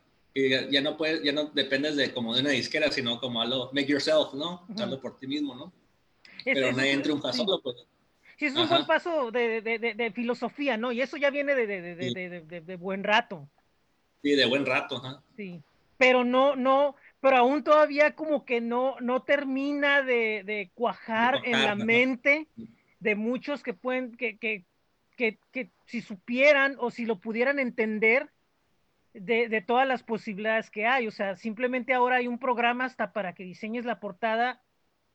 ya 0.72 0.82
no 0.82 0.98
puedes, 0.98 1.22
ya 1.24 1.32
no 1.32 1.46
dependes 1.46 1.96
de 1.96 2.12
como 2.12 2.34
de 2.34 2.42
una 2.42 2.50
disquera, 2.50 2.92
sino 2.92 3.20
como 3.20 3.42
algo, 3.42 3.70
make 3.72 3.88
yourself, 3.88 4.34
¿no? 4.34 4.66
Hazlo 4.78 5.00
por 5.00 5.18
ti 5.18 5.28
mismo, 5.28 5.54
¿no? 5.54 5.72
Pero 6.44 6.72
no 6.72 6.78
nadie 6.78 6.98
triunfa 6.98 7.32
solo, 7.32 7.62
pues 7.62 7.86
Sí, 8.38 8.48
es 8.48 8.72
un 8.72 8.86
paso 8.86 9.32
de, 9.32 9.62
de, 9.62 9.78
de, 9.94 10.12
filosofía, 10.12 10.76
¿no? 10.76 10.92
Y 10.92 11.02
eso 11.02 11.18
ya 11.18 11.30
viene 11.30 11.56
de, 11.56 12.76
buen 12.78 13.04
rato. 13.04 13.48
Sí, 14.22 14.32
de 14.32 14.46
buen 14.46 14.66
rato, 14.66 14.98
ajá. 14.98 15.22
Sí, 15.38 15.62
pero 15.98 16.24
no, 16.24 16.56
no, 16.56 16.96
pero 17.22 17.38
aún 17.38 17.64
todavía 17.64 18.16
como 18.16 18.44
que 18.44 18.60
no, 18.60 18.96
no 19.00 19.22
termina 19.22 20.02
de, 20.02 20.72
cuajar 20.74 21.42
en 21.46 21.64
la 21.64 21.76
mente 21.76 22.48
de 23.04 23.16
muchos 23.16 23.62
que 23.64 23.74
pueden, 23.74 24.16
que, 24.16 24.38
que, 24.38 24.66
que, 25.18 25.38
que 25.52 25.72
si 25.86 26.02
supieran 26.02 26.78
o 26.80 26.90
si 26.90 27.06
lo 27.06 27.20
pudieran 27.20 27.60
entender, 27.60 28.30
de, 29.14 29.48
de, 29.48 29.62
todas 29.62 29.88
las 29.88 30.02
posibilidades 30.02 30.72
que 30.72 30.88
hay. 30.88 31.08
O 31.08 31.12
sea, 31.12 31.36
simplemente 31.36 31.94
ahora 31.94 32.16
hay 32.16 32.28
un 32.28 32.40
programa 32.40 32.86
hasta 32.86 33.14
para 33.14 33.34
que 33.34 33.44
diseñes 33.44 33.86
la 33.86 34.00
portada 34.00 34.62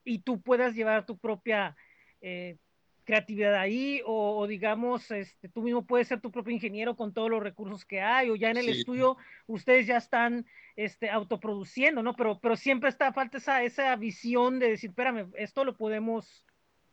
y 0.05 0.20
tú 0.20 0.40
puedas 0.40 0.74
llevar 0.74 1.05
tu 1.05 1.18
propia 1.18 1.77
eh, 2.20 2.59
creatividad 3.05 3.55
ahí 3.55 4.03
o, 4.05 4.46
digamos, 4.46 5.11
este, 5.11 5.48
tú 5.48 5.62
mismo 5.62 5.87
puedes 5.87 6.09
ser 6.09 6.20
tu 6.20 6.31
propio 6.31 6.53
ingeniero 6.53 6.94
con 6.94 7.14
todos 7.14 7.31
los 7.31 7.42
recursos 7.42 7.87
que 7.87 8.03
hay 8.03 8.29
o 8.29 8.37
ya 8.37 8.51
en 8.51 8.59
el 8.59 8.68
estudio 8.68 9.16
ustedes 9.46 9.87
ya 9.87 9.96
están 9.96 10.44
este, 10.77 11.09
autoproduciendo, 11.09 12.03
¿no? 12.03 12.14
Pero, 12.14 12.38
pero 12.38 12.55
siempre 12.55 12.90
está 12.90 13.12
falta 13.14 13.38
esa, 13.38 13.62
esa 13.62 13.96
visión 13.96 14.59
de 14.59 14.68
decir, 14.70 14.90
espérame, 14.90 15.33
esto 15.37 15.64
lo 15.64 15.77
podemos 15.79 16.44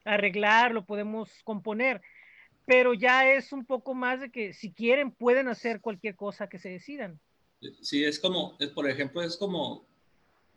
arreglar, 0.06 0.72
lo 0.72 0.86
podemos 0.86 1.30
componer, 1.44 2.02
pero 2.66 2.94
ya 2.94 3.32
es 3.32 3.52
un 3.52 3.66
poco 3.66 3.94
más 3.94 4.22
de 4.22 4.32
que 4.32 4.54
si 4.54 4.72
quieren 4.72 5.12
pueden 5.12 5.48
hacer 5.48 5.82
cualquier 5.82 6.16
cosa 6.16 6.48
que 6.48 6.60
se 6.60 6.70
decidan. 6.70 7.20
Sí, 7.82 8.04
es 8.04 8.20
como, 8.20 8.58
por 8.74 8.90
ejemplo, 8.90 9.22
es 9.22 9.38
como 9.38 9.86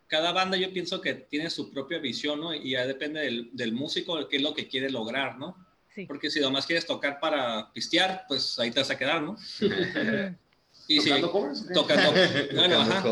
cada 0.06 0.32
banda 0.32 0.56
yo 0.56 0.72
pienso 0.72 1.00
que 1.00 1.14
tiene 1.14 1.50
su 1.50 1.70
propia 1.70 1.98
visión, 1.98 2.40
¿no? 2.40 2.54
Y 2.54 2.70
ya 2.70 2.86
depende 2.86 3.20
del, 3.20 3.50
del 3.52 3.72
músico, 3.72 4.28
qué 4.28 4.36
es 4.36 4.42
lo 4.42 4.54
que 4.54 4.68
quiere 4.68 4.90
lograr, 4.90 5.38
¿no? 5.38 5.56
Sí. 5.94 6.06
Porque 6.06 6.30
si 6.30 6.40
nomás 6.40 6.66
quieres 6.66 6.86
tocar 6.86 7.18
para 7.20 7.72
pistear, 7.72 8.24
pues 8.28 8.58
ahí 8.58 8.70
te 8.70 8.80
vas 8.80 8.90
a 8.90 8.98
quedar, 8.98 9.22
¿no? 9.22 9.36
y 10.88 10.98
¿Tocando 10.98 11.26
si, 11.26 11.32
covers? 11.32 11.72
Tocando, 11.72 12.12
bueno, 12.54 12.80
ajá. 12.80 13.04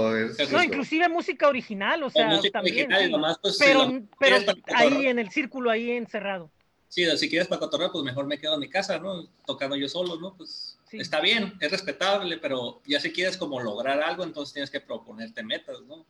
No, 0.51 0.63
inclusive 0.63 1.09
música 1.09 1.47
original, 1.47 2.03
o 2.03 2.11
sea, 2.11 2.39
o 2.39 2.43
también. 2.51 2.91
Original, 2.93 3.11
nomás, 3.11 3.39
pues, 3.39 3.59
pero 3.59 3.87
si 3.87 4.09
pero 4.19 4.37
ahí 4.75 5.07
en 5.07 5.19
el 5.19 5.31
círculo, 5.31 5.71
ahí 5.71 5.91
encerrado. 5.91 6.51
Sí, 6.89 7.05
si 7.19 7.29
quieres 7.29 7.49
para 7.49 7.61
cotorrear, 7.61 7.93
pues 7.93 8.03
mejor 8.03 8.27
me 8.27 8.39
quedo 8.39 8.55
en 8.55 8.61
mi 8.61 8.71
casa, 8.71 8.99
¿no? 8.99 9.29
Tocando 9.45 9.77
yo 9.77 9.89
solo, 9.89 10.19
¿no? 10.19 10.35
Pues 10.35 10.79
sí. 10.89 10.99
está 10.99 11.21
bien, 11.21 11.53
es 11.61 11.71
respetable, 11.71 12.39
pero 12.39 12.81
ya 12.87 12.99
si 12.99 13.13
quieres 13.13 13.37
como 13.37 13.61
lograr 13.61 14.01
algo, 14.01 14.25
entonces 14.25 14.55
tienes 14.55 14.71
que 14.71 14.81
proponerte 14.81 15.43
metas, 15.43 15.83
¿no? 15.83 16.07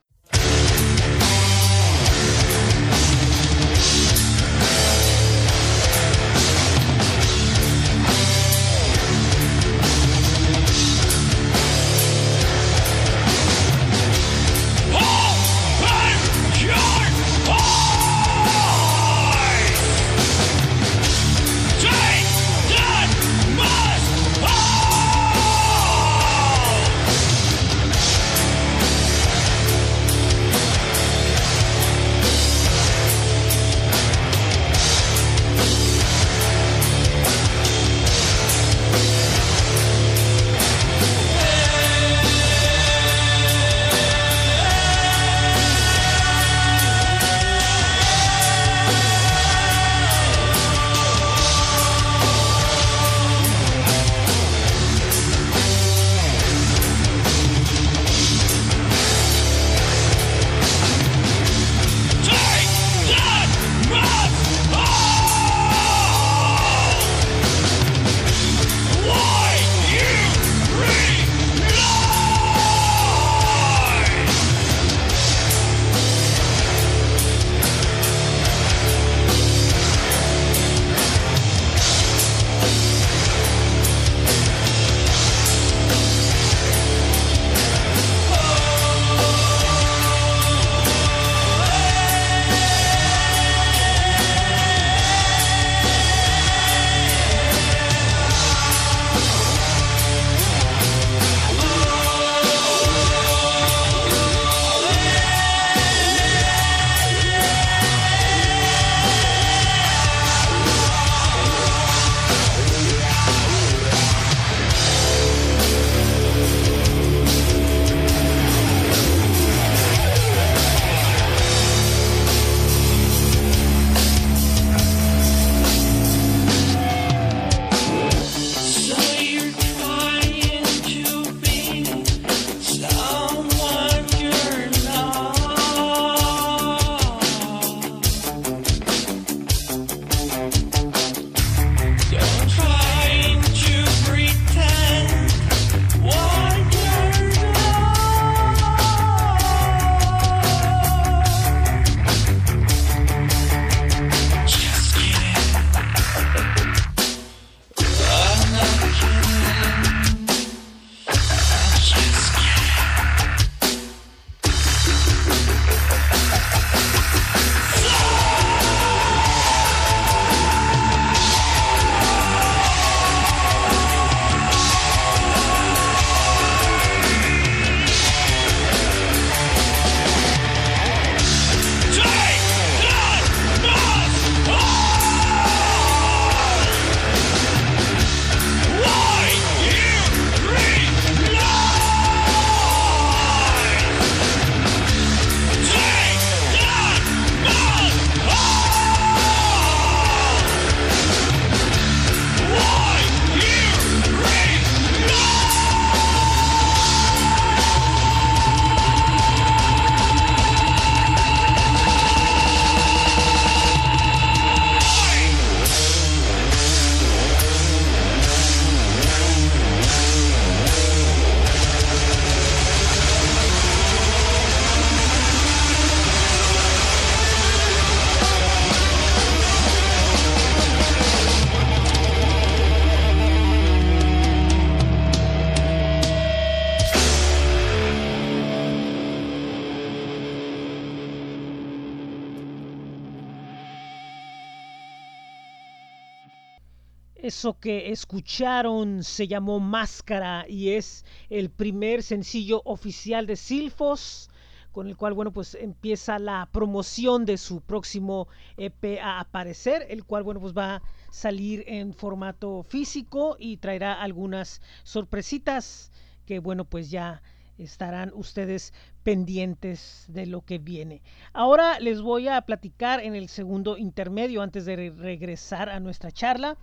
Que 247.55 247.93
escucharon 247.93 249.05
se 249.05 249.29
llamó 249.29 249.61
Máscara 249.61 250.47
y 250.49 250.71
es 250.71 251.05
el 251.31 251.49
primer 251.49 252.03
sencillo 252.03 252.61
oficial 252.65 253.25
de 253.27 253.37
Silfos 253.37 254.29
con 254.73 254.89
el 254.89 254.97
cual, 254.97 255.15
bueno, 255.15 255.33
pues 255.33 255.55
empieza 255.55 256.19
la 256.19 256.49
promoción 256.53 257.25
de 257.25 257.39
su 257.39 257.61
próximo 257.61 258.27
EP 258.57 258.99
a 259.01 259.21
aparecer, 259.21 259.87
el 259.89 260.05
cual, 260.05 260.25
bueno, 260.25 260.41
pues 260.41 260.55
va 260.55 260.77
a 260.77 260.83
salir 261.11 261.65
en 261.69 261.95
formato 261.95 262.65
físico 262.65 263.37
y 263.39 263.59
traerá 263.59 264.03
algunas 264.03 264.61
sorpresitas 264.83 265.93
que, 266.27 266.41
bueno, 266.41 266.65
pues 266.65 266.91
ya 266.91 267.23
estarán 267.59 268.13
ustedes 268.15 268.75
pendientes 269.03 270.05
de 270.09 270.27
lo 270.27 270.43
que 270.43 270.59
viene. 270.59 271.01
Ahora 271.33 271.79
les 271.79 272.03
voy 272.03 272.29
a 272.29 272.43
platicar 272.43 273.01
en 273.01 273.15
el 273.15 273.29
segundo 273.29 273.79
intermedio 273.79 274.43
antes 274.43 274.67
de 274.67 274.91
regresar 274.91 275.71
a 275.71 275.81
nuestra 275.81 276.11
charla 276.11 276.59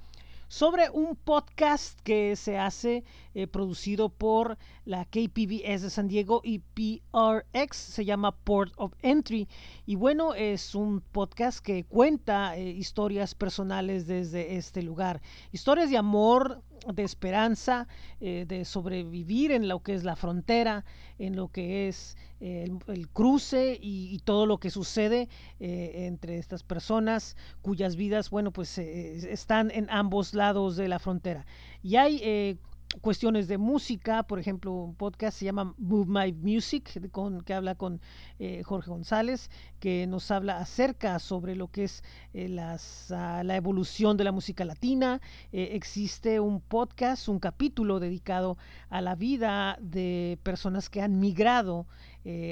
sobre 0.53 0.91
un 0.91 1.15
podcast 1.15 1.99
que 2.01 2.35
se 2.35 2.59
hace 2.59 3.03
eh, 3.33 3.47
producido 3.47 4.09
por 4.09 4.59
la 4.85 5.03
KPBS 5.05 5.81
de 5.81 5.89
San 5.89 6.07
Diego 6.07 6.41
y 6.43 6.59
PRX, 6.59 7.75
se 7.75 8.05
llama 8.05 8.35
Port 8.35 8.71
of 8.77 8.93
Entry. 9.01 9.47
Y 9.87 9.95
bueno, 9.95 10.35
es 10.35 10.75
un 10.75 11.01
podcast 11.01 11.57
que 11.57 11.85
cuenta 11.85 12.55
eh, 12.55 12.69
historias 12.69 13.33
personales 13.33 14.05
desde 14.05 14.55
este 14.55 14.83
lugar, 14.83 15.23
historias 15.51 15.89
de 15.89 15.97
amor, 15.97 16.61
de 16.93 17.03
esperanza, 17.03 17.87
eh, 18.19 18.45
de 18.47 18.65
sobrevivir 18.65 19.51
en 19.51 19.67
lo 19.67 19.81
que 19.81 19.93
es 19.93 20.03
la 20.03 20.15
frontera, 20.15 20.85
en 21.19 21.35
lo 21.35 21.47
que 21.49 21.87
es 21.87 22.17
el, 22.43 23.07
cruce 23.13 23.77
y, 23.81 24.19
todo 24.19 24.45
lo 24.45 24.57
que 24.57 24.69
sucede 24.69 25.29
eh, 25.59 26.07
entre 26.07 26.37
estas 26.37 26.63
personas 26.63 27.37
cuyas 27.61 27.95
vidas, 27.95 28.29
bueno, 28.29 28.51
pues 28.51 28.77
eh, 28.77 29.31
están 29.31 29.71
en 29.71 29.89
ambos 29.89 30.33
lados 30.33 30.75
de 30.75 30.87
la 30.87 30.99
frontera. 30.99 31.45
Y 31.81 31.95
hay 31.95 32.19
eh, 32.23 32.57
cuestiones 33.01 33.47
de 33.47 33.57
música, 33.57 34.23
por 34.23 34.39
ejemplo, 34.39 34.71
un 34.71 34.95
podcast 34.95 35.37
se 35.37 35.45
llama 35.45 35.73
Move 35.77 36.05
My 36.07 36.33
Music, 36.33 37.09
con, 37.11 37.41
que 37.41 37.53
habla 37.53 37.75
con 37.75 38.01
eh, 38.39 38.63
Jorge 38.63 38.89
González, 38.89 39.49
que 39.79 40.07
nos 40.07 40.31
habla 40.31 40.57
acerca 40.57 41.19
sobre 41.19 41.55
lo 41.55 41.69
que 41.69 41.85
es 41.85 42.03
eh, 42.33 42.47
las, 42.47 43.11
ah, 43.11 43.43
la 43.43 43.55
evolución 43.55 44.17
de 44.17 44.23
la 44.23 44.31
música 44.31 44.65
latina. 44.65 45.21
Eh, 45.51 45.69
existe 45.73 46.39
un 46.39 46.61
podcast, 46.61 47.27
un 47.27 47.39
capítulo 47.39 47.99
dedicado 47.99 48.57
a 48.89 49.01
la 49.01 49.15
vida 49.15 49.77
de 49.81 50.37
personas 50.43 50.89
que 50.89 51.01
han 51.01 51.19
migrado 51.19 51.85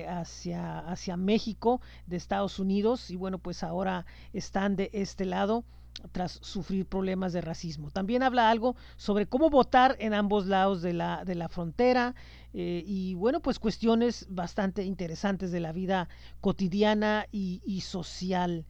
hacia, 0.10 0.80
hacia 0.80 1.16
México 1.16 1.80
de 2.06 2.18
Estados 2.18 2.60
Unidos 2.60 3.10
y 3.10 3.16
bueno, 3.16 3.40
pues 3.40 3.64
ahora 3.64 4.06
están 4.34 4.76
de 4.76 4.90
este 4.92 5.24
lado 5.24 5.64
tras 6.12 6.40
sufrir 6.42 6.86
problemas 6.86 7.34
de 7.34 7.42
racismo. 7.42 7.92
También 7.92 8.24
habla 8.24 8.50
algo 8.50 8.76
sobre 8.98 9.28
cómo 9.28 9.50
votar 9.50 9.96
en 10.00 10.14
ambos 10.14 10.48
lados 10.48 10.82
de 10.82 10.94
la, 10.94 11.24
de 11.26 11.36
la 11.36 11.50
frontera 11.50 12.16
eh, 12.54 12.84
y 12.86 13.14
bueno, 13.16 13.42
pues 13.42 13.60
cuestiones 13.60 14.28
bastante 14.30 14.84
interesantes 14.84 15.52
de 15.52 15.60
la 15.60 15.72
vida 15.72 16.10
cotidiana 16.40 17.28
y, 17.32 17.82
social 17.82 18.66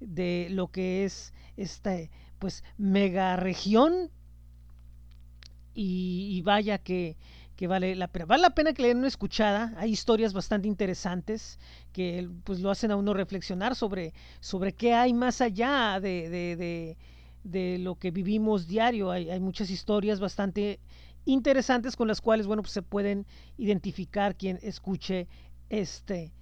de 0.00 0.48
lo 0.50 0.68
que 0.68 1.04
es 1.04 1.32
esta 1.56 1.96
pues 2.38 2.64
mega 2.76 3.36
región 3.36 4.10
y 5.74 6.40
vaya 6.42 6.78
que 6.78 7.16
que 7.56 7.66
vale 7.66 7.94
la 7.96 8.08
pena. 8.08 8.26
Vale 8.26 8.42
la 8.42 8.54
pena 8.54 8.74
que 8.74 8.82
le 8.82 8.88
den 8.88 8.98
una 8.98 9.08
escuchada. 9.08 9.72
Hay 9.78 9.90
historias 9.90 10.34
bastante 10.34 10.68
interesantes 10.68 11.58
que 11.92 12.28
pues 12.44 12.60
lo 12.60 12.70
hacen 12.70 12.90
a 12.90 12.96
uno 12.96 13.14
reflexionar 13.14 13.74
sobre, 13.74 14.12
sobre 14.40 14.74
qué 14.74 14.92
hay 14.92 15.14
más 15.14 15.40
allá 15.40 15.98
de, 16.00 16.28
de, 16.28 16.96
de, 17.42 17.78
lo 17.78 17.94
que 17.96 18.10
vivimos 18.10 18.68
diario. 18.68 19.10
Hay, 19.10 19.30
hay, 19.30 19.40
muchas 19.40 19.70
historias 19.70 20.20
bastante 20.20 20.80
interesantes 21.24 21.96
con 21.96 22.08
las 22.08 22.20
cuales, 22.20 22.46
bueno, 22.46 22.62
pues 22.62 22.72
se 22.72 22.82
pueden 22.82 23.26
identificar 23.56 24.36
quien 24.36 24.58
escuche 24.62 25.26
este 25.70 26.34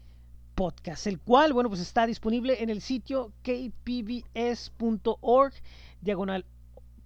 podcast, 0.56 1.06
el 1.06 1.20
cual, 1.20 1.52
bueno, 1.52 1.68
pues 1.68 1.80
está 1.80 2.06
disponible 2.06 2.62
en 2.62 2.70
el 2.70 2.80
sitio 2.80 3.32
kpbs.org, 3.42 4.72
diagonal 6.00 6.44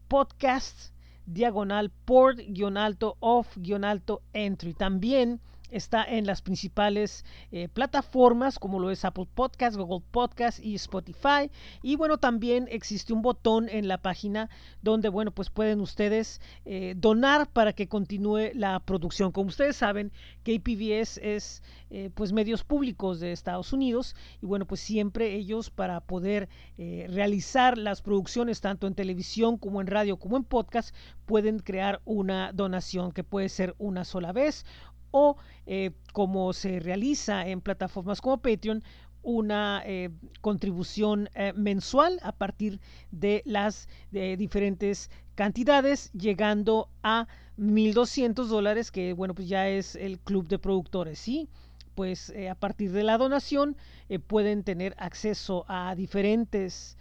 podcast 0.09 0.93
diagonal 1.33 1.91
port 2.05 2.39
guion 2.49 2.77
alto 2.77 3.17
off 3.21 3.57
guion 3.59 3.85
alto 3.85 4.23
entry. 4.33 4.75
También 4.75 5.41
está 5.71 6.05
en 6.05 6.27
las 6.27 6.43
principales 6.43 7.25
eh, 7.53 7.69
plataformas 7.69 8.59
como 8.59 8.79
lo 8.79 8.91
es 8.91 9.05
Apple 9.05 9.27
Podcast, 9.35 9.77
Google 9.77 10.05
Podcast 10.11 10.61
y 10.61 10.75
Spotify. 10.75 11.51
Y 11.83 11.97
bueno, 11.97 12.19
también 12.19 12.69
existe 12.71 13.13
un 13.13 13.23
botón 13.23 13.69
en 13.69 13.89
la 13.89 13.99
página 13.99 14.49
donde, 14.83 15.09
bueno, 15.09 15.31
pues 15.31 15.51
pueden 15.51 15.81
ustedes 15.81 16.41
eh, 16.65 16.95
donar 16.97 17.49
para 17.51 17.73
que 17.73 17.89
continúe 17.89 18.51
la 18.55 18.81
producción. 18.81 19.33
Como 19.33 19.49
ustedes 19.49 19.77
saben, 19.77 20.13
KPBS 20.45 21.19
es 21.23 21.63
eh, 21.91 22.11
pues 22.15 22.33
medios 22.33 22.65
públicos 22.65 23.21
de 23.21 23.33
Estados 23.33 23.73
Unidos 23.73 24.15
y 24.41 24.47
bueno, 24.47 24.67
pues 24.67 24.81
siempre 24.81 25.35
ellos 25.35 25.71
para 25.71 26.01
poder 26.01 26.49
realizar 26.77 27.77
las 27.77 28.03
producciones 28.03 28.61
tanto 28.61 28.87
en 28.87 28.95
televisión 28.95 29.59
como 29.59 29.81
en 29.81 29.89
radio 29.89 30.17
como 30.17 30.37
en 30.37 30.45
podcast 30.45 30.95
pueden 31.27 31.59
crear 31.59 32.01
una 32.05 32.53
donación 32.53 33.13
que 33.13 33.25
puede 33.25 33.49
ser 33.49 33.75
una 33.79 34.05
sola 34.05 34.33
vez 34.33 34.65
o 35.11 35.37
eh, 35.67 35.93
como 36.13 36.53
se 36.53 36.81
realiza 36.81 37.47
en 37.47 37.61
plataformas 37.61 38.21
como 38.21 38.39
Patreon, 38.39 38.83
una 39.23 39.83
eh, 39.85 40.11
contribución 40.41 41.29
eh, 41.35 41.53
mensual 41.55 42.19
a 42.23 42.33
partir 42.33 42.81
de 43.11 43.43
las 43.45 43.89
diferentes 44.11 45.11
cantidades, 45.35 46.11
llegando 46.13 46.89
a 47.03 47.27
1.200 47.59 48.47
dólares, 48.47 48.91
que 48.91 49.13
bueno, 49.13 49.35
pues 49.35 49.49
ya 49.49 49.69
es 49.69 49.97
el 49.97 50.19
club 50.21 50.49
de 50.49 50.59
productores, 50.59 51.19
¿sí? 51.19 51.49
Pues 51.95 52.33
a 52.49 52.55
partir 52.55 52.93
de 52.93 53.03
la 53.03 53.19
donación 53.19 53.77
pueden 54.29 54.63
tener 54.63 54.95
acceso 54.99 55.65
a 55.67 55.97
diferentes 55.97 56.97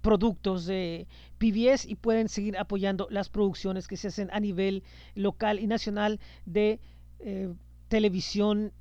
productos 0.00 0.66
de 0.66 1.06
PBS 1.38 1.86
y 1.86 1.96
pueden 1.96 2.28
seguir 2.28 2.58
apoyando 2.58 3.06
las 3.10 3.28
producciones 3.28 3.88
que 3.88 3.96
se 3.96 4.08
hacen 4.08 4.28
a 4.32 4.40
nivel 4.40 4.82
local 5.14 5.58
y 5.58 5.66
nacional 5.66 6.20
de 6.46 6.80
eh, 7.20 7.52
televisión 7.88 8.72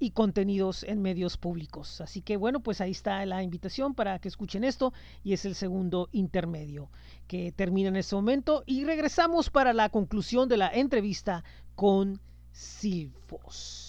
y 0.00 0.10
contenidos 0.10 0.84
en 0.84 1.02
medios 1.02 1.36
públicos. 1.36 2.00
Así 2.00 2.22
que 2.22 2.36
bueno, 2.36 2.60
pues 2.60 2.80
ahí 2.80 2.92
está 2.92 3.24
la 3.26 3.42
invitación 3.42 3.94
para 3.94 4.18
que 4.18 4.28
escuchen 4.28 4.64
esto 4.64 4.92
y 5.24 5.32
es 5.32 5.44
el 5.44 5.54
segundo 5.54 6.08
intermedio 6.12 6.90
que 7.26 7.52
termina 7.52 7.88
en 7.88 7.96
este 7.96 8.14
momento 8.14 8.62
y 8.66 8.84
regresamos 8.84 9.50
para 9.50 9.72
la 9.72 9.88
conclusión 9.88 10.48
de 10.48 10.56
la 10.56 10.68
entrevista 10.68 11.44
con 11.74 12.20
Silfos. 12.52 13.87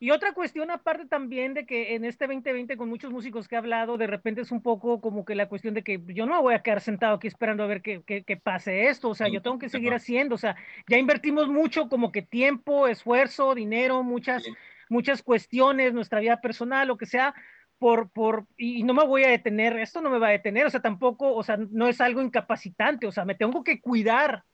Y 0.00 0.12
otra 0.12 0.32
cuestión 0.32 0.70
aparte 0.70 1.06
también 1.06 1.54
de 1.54 1.66
que 1.66 1.96
en 1.96 2.04
este 2.04 2.26
2020 2.26 2.76
con 2.76 2.88
muchos 2.88 3.10
músicos 3.10 3.48
que 3.48 3.56
he 3.56 3.58
hablado, 3.58 3.96
de 3.96 4.06
repente 4.06 4.42
es 4.42 4.52
un 4.52 4.62
poco 4.62 5.00
como 5.00 5.24
que 5.24 5.34
la 5.34 5.48
cuestión 5.48 5.74
de 5.74 5.82
que 5.82 6.00
yo 6.06 6.24
no 6.24 6.40
voy 6.40 6.54
a 6.54 6.62
quedar 6.62 6.80
sentado 6.80 7.16
aquí 7.16 7.26
esperando 7.26 7.64
a 7.64 7.66
ver 7.66 7.82
que, 7.82 8.02
que, 8.02 8.36
pase 8.36 8.86
esto, 8.86 9.08
o 9.08 9.14
sea, 9.14 9.28
yo 9.28 9.42
tengo 9.42 9.58
que 9.58 9.68
seguir 9.68 9.92
haciendo, 9.92 10.36
o 10.36 10.38
sea, 10.38 10.56
ya 10.86 10.98
invertimos 10.98 11.48
mucho 11.48 11.88
como 11.88 12.12
que 12.12 12.22
tiempo, 12.22 12.86
esfuerzo, 12.86 13.56
dinero, 13.56 14.04
muchas, 14.04 14.44
muchas 14.88 15.22
cuestiones, 15.22 15.92
nuestra 15.92 16.20
vida 16.20 16.40
personal, 16.40 16.86
lo 16.86 16.96
que 16.96 17.06
sea, 17.06 17.34
por, 17.78 18.08
por, 18.10 18.46
y 18.56 18.84
no 18.84 18.94
me 18.94 19.04
voy 19.04 19.24
a 19.24 19.30
detener, 19.30 19.76
esto 19.78 20.00
no 20.00 20.10
me 20.10 20.18
va 20.18 20.28
a 20.28 20.32
detener, 20.32 20.66
o 20.66 20.70
sea, 20.70 20.80
tampoco, 20.80 21.34
o 21.34 21.42
sea, 21.42 21.56
no 21.56 21.88
es 21.88 22.00
algo 22.00 22.22
incapacitante, 22.22 23.06
o 23.08 23.12
sea, 23.12 23.24
me 23.24 23.34
tengo 23.34 23.64
que 23.64 23.80
cuidar, 23.80 24.44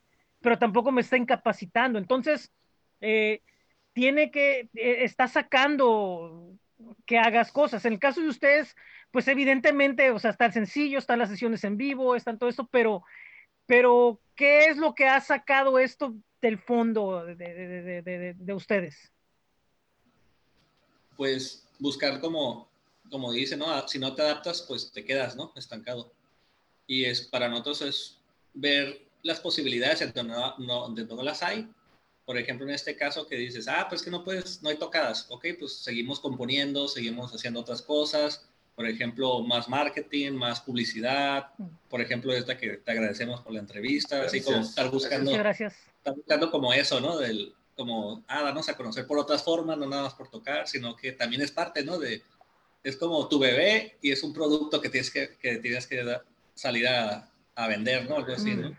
pero 0.41 0.59
tampoco 0.59 0.91
me 0.91 1.03
está 1.03 1.19
incapacitando, 1.19 1.99
entonces, 1.99 2.51
eh, 3.03 3.43
tiene 3.95 4.31
que, 4.31 4.69
eh, 4.75 5.05
está 5.05 5.29
sacando 5.29 6.53
que 7.07 7.19
hagas 7.19 7.51
cosas. 7.51 7.85
En 7.85 7.95
el 7.95 7.99
caso 7.99 8.21
de 8.21 8.29
ustedes, 8.29 8.77
pues 9.11 9.27
evidentemente, 9.29 10.11
o 10.11 10.19
sea, 10.19 10.33
está 10.33 10.47
el 10.47 10.53
sencillo, 10.53 10.99
están 10.99 11.21
las 11.21 11.31
sesiones 11.31 11.65
en 11.65 11.77
vivo, 11.77 12.15
están 12.15 12.39
todo 12.39 12.51
esto, 12.51 12.69
pero, 12.71 13.03
pero 13.67 14.21
¿qué 14.35 14.67
es 14.67 14.77
lo 14.77 14.95
que 14.95 15.07
ha 15.07 15.21
sacado 15.21 15.79
esto 15.79 16.15
del 16.43 16.59
fondo 16.59 17.25
de, 17.25 17.35
de, 17.37 18.03
de, 18.03 18.35
de 18.37 18.53
ustedes? 18.53 19.11
Pues 21.17 21.67
buscar 21.79 22.21
como, 22.21 22.69
como 23.11 23.33
dice, 23.33 23.57
¿no? 23.57 23.87
Si 23.89 23.99
no 23.99 24.15
te 24.15 24.23
adaptas, 24.23 24.63
pues 24.63 24.91
te 24.93 25.05
quedas, 25.05 25.37
¿no? 25.37 25.53
Estancado. 25.55 26.13
Y 26.87 27.05
es 27.05 27.23
para 27.23 27.49
nosotros 27.49 27.83
es 27.83 28.19
ver 28.53 29.07
las 29.23 29.41
posibilidades 29.41 30.01
donde 30.13 30.35
no, 30.35 30.55
donde 30.59 31.05
no 31.05 31.23
las 31.23 31.43
hay 31.43 31.69
por 32.25 32.39
ejemplo, 32.39 32.67
en 32.67 32.75
este 32.75 32.97
caso 32.97 33.27
que 33.27 33.37
dices, 33.37 33.69
ah, 33.69 33.87
pues 33.89 34.03
que 34.03 34.11
no 34.11 34.25
puedes, 34.25 34.63
no 34.63 34.71
hay 34.71 34.77
tocadas, 34.77 35.27
ok, 35.31 35.47
pues 35.59 35.75
seguimos 35.79 36.21
componiendo, 36.21 36.89
seguimos 36.89 37.33
haciendo 37.35 37.61
otras 37.61 37.83
cosas, 37.83 38.47
por 38.75 38.87
ejemplo, 38.89 39.41
más 39.43 39.69
marketing, 39.69 40.33
más 40.33 40.61
publicidad, 40.61 41.51
por 41.89 42.01
ejemplo, 42.01 42.33
esta 42.33 42.57
que 42.57 42.79
te 42.79 42.91
agradecemos 42.91 43.41
por 43.43 43.53
la 43.53 43.61
entrevista, 43.61 44.23
así 44.23 44.41
como 44.41 44.59
estar 44.59 44.91
buscando, 44.91 45.33
gracias. 45.33 45.75
Estar 45.99 46.15
buscando 46.15 46.51
como 46.51 46.73
eso, 46.73 47.01
¿no? 47.01 47.19
Del, 47.19 47.55
como, 47.77 48.25
ah, 48.27 48.43
darnos 48.43 48.69
a 48.69 48.77
conocer 48.77 49.07
por 49.07 49.19
otras 49.19 49.43
formas, 49.45 49.77
no 49.79 49.87
nada 49.87 50.05
más 50.05 50.15
por 50.15 50.29
tocar, 50.29 50.67
sino 50.67 50.97
que 50.97 51.13
también 51.13 51.43
es 51.43 51.53
parte, 51.53 51.85
¿no? 51.85 51.99
De, 51.99 52.23
es 52.83 52.97
como 52.97 53.29
tu 53.29 53.39
bebé 53.39 53.97
y 54.03 54.11
es 54.13 54.23
un 54.23 54.33
producto 54.33 54.81
que 54.81 54.89
tienes 54.89 55.11
que, 55.11 55.37
que 55.41 55.57
tienes 55.59 55.87
que 55.87 56.05
salir 56.55 56.87
a, 56.89 57.31
a 57.55 57.69
vender, 57.69 58.09
¿no? 58.09 58.17
Algo 58.17 58.33
así, 58.33 58.55
¿no? 58.55 58.71
Mm. 58.71 58.77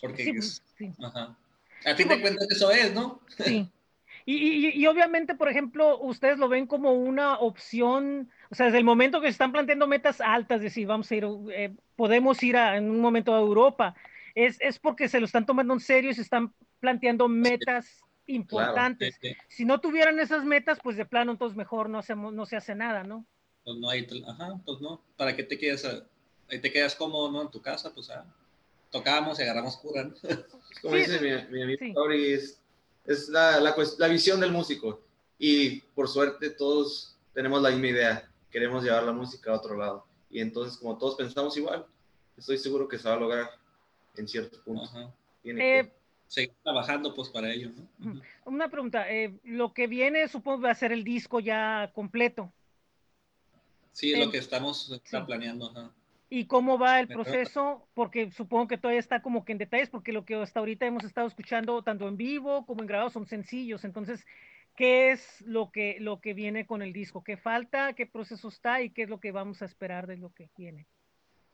Porque 0.00 0.24
Sí, 0.24 0.30
es- 0.36 0.62
sí. 0.76 0.92
ajá. 1.02 1.36
A 1.84 1.94
fin 1.94 2.08
de 2.08 2.20
cuentas 2.20 2.46
eso 2.50 2.70
es, 2.70 2.92
¿no? 2.94 3.20
Sí. 3.38 3.70
Y, 4.24 4.34
y- 4.34 4.70
y 4.82 4.86
obviamente, 4.86 5.34
por 5.36 5.48
ejemplo, 5.48 6.00
ustedes 6.00 6.38
lo 6.38 6.48
ven 6.48 6.66
como 6.66 6.92
una 6.92 7.38
opción, 7.38 8.28
o 8.50 8.54
sea, 8.54 8.66
desde 8.66 8.78
el 8.78 8.84
momento 8.84 9.20
que 9.20 9.28
se 9.28 9.32
están 9.32 9.52
planteando 9.52 9.86
metas 9.86 10.20
altas, 10.20 10.60
decir, 10.60 10.86
vamos 10.86 11.10
a 11.10 11.14
ir, 11.14 11.26
eh, 11.52 11.72
podemos 11.94 12.42
ir 12.42 12.56
a- 12.56 12.76
en 12.76 12.90
un 12.90 13.00
momento 13.00 13.34
a 13.34 13.38
Europa, 13.40 13.94
es, 14.34 14.60
es 14.60 14.78
porque 14.80 15.08
se 15.08 15.20
lo 15.20 15.26
están 15.26 15.46
tomando 15.46 15.74
en 15.74 15.80
serio 15.80 16.10
y 16.10 16.14
se 16.14 16.22
están 16.22 16.52
planteando 16.80 17.28
metas 17.28 18.02
importantes. 18.26 19.16
Sí, 19.20 19.28
sí. 19.30 19.36
Si 19.48 19.64
no 19.64 19.80
tuvieran 19.80 20.18
esas 20.18 20.44
metas, 20.44 20.78
pues 20.82 20.96
de 20.96 21.06
plano, 21.06 21.30
entonces 21.32 21.56
mejor 21.56 21.88
no, 21.88 21.98
hacemos, 21.98 22.32
no 22.32 22.46
se 22.46 22.56
hace 22.56 22.74
nada, 22.74 23.04
¿no? 23.04 23.24
Pues 23.64 23.76
no 23.78 23.88
hay, 23.88 24.06
ajá, 24.26 24.60
pues 24.64 24.80
no. 24.80 25.00
¿Para 25.16 25.36
qué 25.36 25.44
te 25.44 25.56
quedas, 25.56 25.84
ahí 26.50 26.60
te 26.60 26.72
quedas 26.72 26.96
cómodo, 26.96 27.30
¿no? 27.30 27.42
En 27.42 27.50
tu 27.50 27.62
casa, 27.62 27.92
pues 27.94 28.10
ah, 28.10 28.24
tocábamos 28.90 29.38
y 29.38 29.42
agarramos 29.42 29.76
cura, 29.76 30.04
¿no? 30.04 30.14
Como 30.82 30.94
Sí, 30.94 31.00
dice 31.00 31.20
mi, 31.20 31.52
mi 31.56 31.62
amigo 31.62 31.78
sí. 31.80 31.94
Tori, 31.94 32.32
es, 32.32 32.60
es 33.04 33.28
la, 33.28 33.60
la, 33.60 33.74
cuest- 33.74 33.98
la 33.98 34.08
visión 34.08 34.40
del 34.40 34.52
músico. 34.52 35.00
Y 35.38 35.80
por 35.94 36.08
suerte 36.08 36.50
todos 36.50 37.16
tenemos 37.34 37.62
la 37.62 37.70
misma 37.70 37.88
idea. 37.88 38.30
Queremos 38.50 38.82
llevar 38.84 39.02
la 39.04 39.12
música 39.12 39.50
a 39.52 39.54
otro 39.56 39.76
lado. 39.76 40.06
Y 40.30 40.40
entonces, 40.40 40.78
como 40.78 40.96
todos 40.98 41.14
pensamos 41.16 41.56
igual, 41.56 41.86
estoy 42.36 42.58
seguro 42.58 42.88
que 42.88 42.98
se 42.98 43.08
va 43.08 43.14
a 43.14 43.20
lograr 43.20 43.50
en 44.16 44.26
cierto 44.28 44.60
punto. 44.62 44.84
Ajá. 44.84 45.12
Tiene 45.42 45.78
Eh, 45.80 45.84
que- 45.84 45.96
Seguir 46.28 46.54
trabajando, 46.64 47.14
pues, 47.14 47.28
para 47.28 47.52
ello. 47.52 47.70
Una 48.44 48.68
pregunta, 48.68 49.08
eh, 49.12 49.38
lo 49.44 49.72
que 49.72 49.86
viene 49.86 50.26
supongo 50.26 50.62
va 50.62 50.72
a 50.72 50.74
ser 50.74 50.90
el 50.90 51.04
disco 51.04 51.38
ya 51.38 51.92
completo. 51.94 52.52
Sí, 53.92 54.12
es 54.12 54.18
Eh, 54.18 54.24
lo 54.24 54.30
que 54.32 54.38
estamos 54.38 54.90
está 54.90 55.20
sí. 55.20 55.24
planeando, 55.26 55.70
ajá. 55.70 55.92
¿Y 56.28 56.46
cómo 56.46 56.78
va 56.78 56.98
el 56.98 57.06
proceso? 57.06 57.86
Porque 57.94 58.32
supongo 58.32 58.66
que 58.66 58.78
todavía 58.78 58.98
está 58.98 59.22
como 59.22 59.44
que 59.44 59.52
en 59.52 59.58
detalles, 59.58 59.90
porque 59.90 60.12
lo 60.12 60.24
que 60.24 60.34
hasta 60.34 60.58
ahorita 60.58 60.84
hemos 60.84 61.04
estado 61.04 61.28
escuchando 61.28 61.82
tanto 61.82 62.08
en 62.08 62.16
vivo 62.16 62.66
como 62.66 62.82
en 62.82 62.88
grabado 62.88 63.10
son 63.10 63.26
sencillos. 63.26 63.84
Entonces, 63.84 64.24
¿qué 64.74 65.12
es 65.12 65.40
lo 65.42 65.70
que, 65.70 65.98
lo 66.00 66.20
que 66.20 66.34
viene 66.34 66.66
con 66.66 66.82
el 66.82 66.92
disco? 66.92 67.22
¿Qué 67.22 67.36
falta? 67.36 67.92
¿Qué 67.92 68.06
proceso 68.06 68.48
está? 68.48 68.82
¿Y 68.82 68.90
qué 68.90 69.04
es 69.04 69.08
lo 69.08 69.20
que 69.20 69.30
vamos 69.30 69.62
a 69.62 69.66
esperar 69.66 70.08
de 70.08 70.16
lo 70.16 70.34
que 70.34 70.50
viene? 70.56 70.88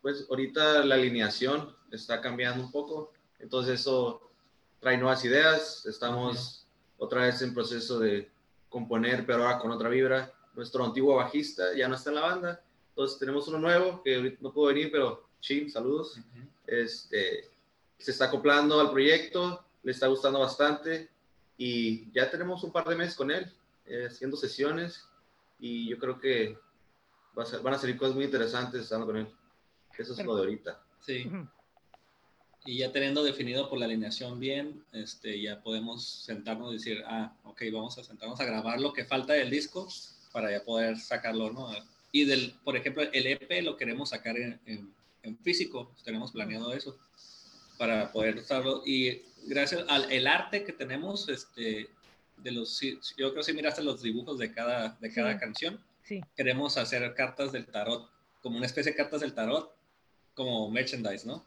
Pues 0.01 0.27
ahorita 0.31 0.85
la 0.85 0.95
alineación 0.95 1.77
está 1.91 2.23
cambiando 2.23 2.65
un 2.65 2.73
poco. 2.73 3.13
Entonces 3.41 3.81
eso 3.81 4.33
trae 4.81 4.97
nuevas 4.97 5.23
ideas. 5.27 5.85
Estamos 5.85 6.67
otra 6.97 7.27
vez 7.27 7.43
en 7.43 7.53
proceso 7.53 8.01
de 8.01 8.31
componer, 8.71 9.27
pero 9.27 9.45
ahora 9.45 9.59
con 9.59 9.71
otra 9.71 9.91
vibra. 9.91 10.33
Nuestro 10.55 10.83
antiguo 10.83 11.17
bajista 11.17 11.75
ya 11.77 11.89
no 11.89 11.95
está 11.95 12.09
en 12.09 12.17
la 12.17 12.23
banda. 12.23 12.65
Entonces 12.93 13.19
tenemos 13.19 13.49
uno 13.49 13.59
nuevo 13.59 14.03
que 14.03 14.17
ahorita 14.17 14.39
no 14.41 14.53
pudo 14.53 14.67
venir, 14.69 14.91
pero 14.93 15.27
sí, 15.41 15.69
saludos. 15.71 16.19
Este, 16.67 17.51
se 17.99 18.11
está 18.11 18.27
acoplando 18.27 18.81
al 18.81 18.91
proyecto, 18.91 19.65
le 19.83 19.93
está 19.93 20.07
gustando 20.09 20.41
bastante 20.41 21.09
y 21.57 22.11
ya 22.13 22.31
tenemos 22.31 22.63
un 22.65 22.73
par 22.73 22.87
de 22.89 22.97
meses 22.97 23.15
con 23.15 23.31
él 23.31 23.51
eh, 23.87 24.07
haciendo 24.11 24.37
sesiones 24.37 25.05
y 25.59 25.89
yo 25.89 25.99
creo 25.99 26.19
que 26.21 26.59
va 27.37 27.45
a 27.45 27.47
ser- 27.47 27.61
van 27.61 27.75
a 27.75 27.79
salir 27.79 27.97
cosas 27.97 28.15
muy 28.15 28.25
interesantes 28.25 28.83
estando 28.83 29.07
con 29.07 29.17
él. 29.17 29.29
Eso 29.97 30.13
es 30.13 30.25
lo 30.25 30.35
de 30.35 30.41
ahorita. 30.43 30.83
Sí. 31.01 31.31
Y 32.65 32.79
ya 32.79 32.93
teniendo 32.93 33.25
definido 33.25 33.69
por 33.69 33.79
la 33.79 33.87
alineación 33.87 34.39
bien, 34.39 34.85
este, 34.93 35.41
ya 35.41 35.61
podemos 35.63 36.07
sentarnos 36.25 36.71
y 36.71 36.75
decir, 36.75 37.03
ah, 37.07 37.35
ok, 37.45 37.63
vamos 37.73 37.99
a 37.99 38.05
sentarnos 38.05 38.39
a 38.41 38.45
grabar 38.45 38.81
lo 38.81 38.93
que 38.93 39.05
falta 39.05 39.33
del 39.33 39.51
disco 39.51 39.89
para 40.33 40.51
ya 40.51 40.65
poder 40.65 40.97
sacarlo, 40.99 41.51
¿no? 41.51 41.69
Y 42.13 42.27
del, 42.27 42.55
por 42.63 42.77
ejemplo, 42.77 43.03
el 43.11 43.27
EP 43.27 43.63
lo 43.63 43.77
queremos 43.77 44.11
sacar 44.11 44.37
en, 44.37 44.61
en- 44.67 44.95
en 45.23 45.39
físico, 45.39 45.95
tenemos 46.05 46.33
planeado 46.33 46.73
eso 46.75 46.99
para 47.79 48.13
poder 48.13 48.37
usarlo. 48.37 48.83
Y 48.85 49.23
gracias 49.47 49.85
al 49.89 50.13
el 50.13 50.27
arte 50.27 50.63
que 50.65 50.73
tenemos, 50.73 51.29
este, 51.29 51.89
de 52.37 52.51
los, 52.53 52.79
yo 52.81 52.99
creo 53.31 53.35
que 53.35 53.43
si 53.45 53.53
miraste 53.55 53.83
los 53.83 54.03
dibujos 54.03 54.39
de 54.39 54.53
cada, 54.53 54.91
de 55.01 55.13
cada 55.13 55.33
Sí. 55.35 55.39
canción, 55.41 55.81
Sí. 56.03 56.21
queremos 56.37 56.77
hacer 56.77 57.15
cartas 57.15 57.51
del 57.53 57.67
tarot, 57.67 58.11
como 58.43 58.57
una 58.59 58.67
especie 58.67 58.93
de 58.93 58.97
cartas 58.99 59.21
del 59.23 59.33
tarot, 59.33 59.73
como 60.35 60.71
merchandise, 60.71 61.27
¿no? 61.27 61.45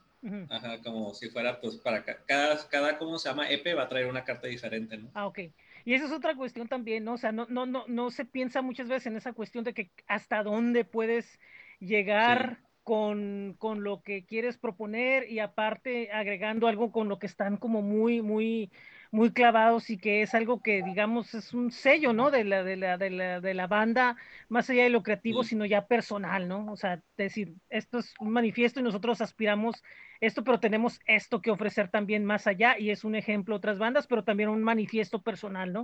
Ajá, 0.49 0.81
como 0.81 1.13
si 1.13 1.29
fuera, 1.29 1.61
pues, 1.61 1.75
para 1.75 2.03
ca- 2.03 2.17
cada, 2.25 2.67
cada, 2.69 2.97
¿cómo 2.97 3.19
se 3.19 3.29
llama? 3.29 3.47
EP 3.51 3.75
va 3.75 3.83
a 3.83 3.89
traer 3.89 4.07
una 4.07 4.23
carta 4.23 4.47
diferente, 4.47 4.97
¿no? 4.97 5.11
Ah, 5.13 5.27
ok. 5.27 5.39
Y 5.85 5.93
esa 5.93 6.05
es 6.05 6.11
otra 6.11 6.35
cuestión 6.35 6.67
también, 6.67 7.03
¿no? 7.03 7.13
O 7.13 7.17
sea, 7.17 7.31
no, 7.31 7.45
no, 7.47 7.65
no, 7.65 7.85
no 7.87 8.09
se 8.09 8.25
piensa 8.25 8.61
muchas 8.63 8.87
veces 8.89 9.07
en 9.07 9.15
esa 9.17 9.33
cuestión 9.33 9.63
de 9.63 9.73
que 9.73 9.91
hasta 10.07 10.43
dónde 10.43 10.83
puedes 10.83 11.39
llegar 11.79 12.59
con, 12.83 13.55
con 13.59 13.83
lo 13.83 14.01
que 14.01 14.25
quieres 14.25 14.57
proponer 14.57 15.29
y 15.29 15.39
aparte 15.39 16.11
agregando 16.11 16.67
algo 16.67 16.91
con 16.91 17.07
lo 17.07 17.19
que 17.19 17.27
están 17.27 17.57
como 17.57 17.83
muy, 17.83 18.21
muy, 18.23 18.71
muy 19.15 19.31
clavados 19.31 19.89
y 19.89 19.97
que 19.97 20.21
es 20.23 20.35
algo 20.35 20.61
que, 20.61 20.83
digamos, 20.83 21.33
es 21.33 21.53
un 21.53 21.71
sello, 21.71 22.11
¿no? 22.11 22.31
De 22.31 22.43
la, 22.43 22.63
de 22.65 22.75
la, 22.75 22.97
de 22.97 23.09
la, 23.09 23.39
de 23.39 23.53
la 23.53 23.65
banda, 23.65 24.17
más 24.49 24.69
allá 24.69 24.83
de 24.83 24.89
lo 24.89 25.03
creativo, 25.03 25.41
Sí. 25.43 25.49
sino 25.49 25.65
ya 25.65 25.87
personal, 25.87 26.49
¿no? 26.49 26.69
O 26.69 26.75
sea, 26.75 27.01
decir, 27.15 27.53
esto 27.69 27.99
es 27.99 28.13
un 28.19 28.31
manifiesto 28.31 28.81
y 28.81 28.83
nosotros 28.83 29.21
aspiramos 29.21 29.81
esto, 30.19 30.43
pero 30.43 30.59
tenemos 30.59 30.99
esto 31.07 31.41
que 31.41 31.49
ofrecer 31.49 31.87
también 31.87 32.25
más 32.25 32.45
allá 32.45 32.77
y 32.77 32.89
es 32.89 33.05
un 33.05 33.15
ejemplo 33.15 33.55
otras 33.55 33.79
bandas, 33.79 34.05
pero 34.05 34.25
también 34.25 34.49
un 34.49 34.61
manifiesto 34.61 35.21
personal, 35.21 35.71
¿no? 35.71 35.83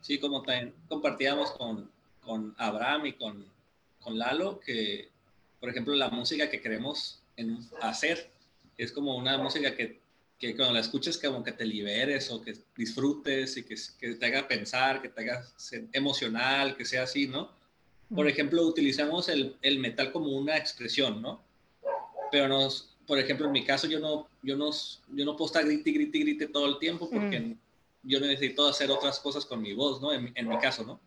Sí, 0.00 0.20
como 0.20 0.42
también 0.42 0.74
compartíamos 0.88 1.50
con, 1.52 1.90
con 2.20 2.54
Abraham 2.56 3.06
y 3.06 3.12
con, 3.14 3.44
con 4.00 4.16
Lalo, 4.16 4.60
que, 4.60 5.08
por 5.58 5.68
ejemplo, 5.70 5.92
la 5.94 6.08
música 6.08 6.48
que 6.48 6.60
queremos 6.60 7.20
en- 7.36 7.58
hacer 7.82 8.30
es 8.76 8.92
como 8.92 9.16
una 9.16 9.36
música 9.38 9.74
que, 9.74 9.98
que 10.38 10.54
cuando 10.56 10.74
la 10.74 10.80
escuches 10.80 11.18
como 11.18 11.42
que 11.42 11.52
te 11.52 11.64
liberes 11.64 12.30
o 12.30 12.40
que 12.40 12.54
disfrutes 12.76 13.56
y 13.56 13.64
que, 13.64 13.74
que 13.98 14.14
te 14.14 14.26
haga 14.26 14.46
pensar, 14.46 15.02
que 15.02 15.08
te 15.08 15.22
haga 15.22 15.44
emocional, 15.92 16.76
que 16.76 16.84
sea 16.84 17.02
así, 17.02 17.26
¿no? 17.26 17.50
Por 18.14 18.28
ejemplo, 18.28 18.62
utilizamos 18.62 19.28
el, 19.28 19.56
el 19.62 19.78
metal 19.80 20.12
como 20.12 20.28
una 20.30 20.56
expresión, 20.56 21.20
¿no? 21.20 21.42
Pero 22.30 22.46
nos, 22.48 22.96
por 23.06 23.18
ejemplo, 23.18 23.46
en 23.46 23.52
mi 23.52 23.64
caso 23.64 23.86
yo 23.88 23.98
no, 23.98 24.28
yo 24.42 24.56
no, 24.56 24.70
yo 25.08 25.24
no 25.24 25.36
puedo 25.36 25.46
estar 25.46 25.64
grite, 25.64 25.90
grite, 25.90 26.18
grite 26.20 26.46
todo 26.48 26.66
el 26.66 26.78
tiempo 26.78 27.10
porque 27.10 27.40
Mm. 27.40 27.58
yo 28.04 28.20
necesito 28.20 28.66
hacer 28.68 28.90
otras 28.90 29.18
cosas 29.18 29.44
con 29.44 29.60
mi 29.60 29.72
voz, 29.72 30.00
¿no? 30.00 30.12
En, 30.12 30.24
mi- 30.24 30.32
en 30.36 30.48
mi 30.48 30.56
caso, 30.58 30.84
¿no? 30.84 31.00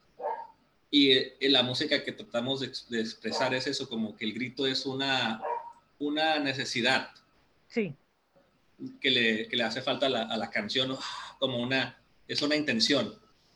Y 0.91 1.11
eh, 1.11 1.37
la 1.43 1.63
música 1.63 2.03
que 2.03 2.11
tratamos 2.11 2.59
de, 2.59 2.71
de 2.89 2.99
expresar 3.01 3.53
es 3.53 3.65
eso, 3.65 3.87
como 3.87 4.15
que 4.17 4.25
el 4.25 4.33
grito 4.33 4.67
es 4.67 4.85
una, 4.85 5.41
una 5.99 6.37
necesidad 6.39 7.09
Sí, 7.67 7.95
que 8.99 9.09
le, 9.11 9.47
que 9.47 9.55
le 9.55 9.63
hace 9.63 9.81
falta 9.81 10.05
a 10.07 10.09
la, 10.09 10.23
a 10.23 10.37
la 10.37 10.49
canción, 10.49 10.89
¿no? 10.89 10.99
como 11.39 11.59
una, 11.59 11.97
es 12.27 12.41
una 12.41 12.55
intención, 12.55 13.13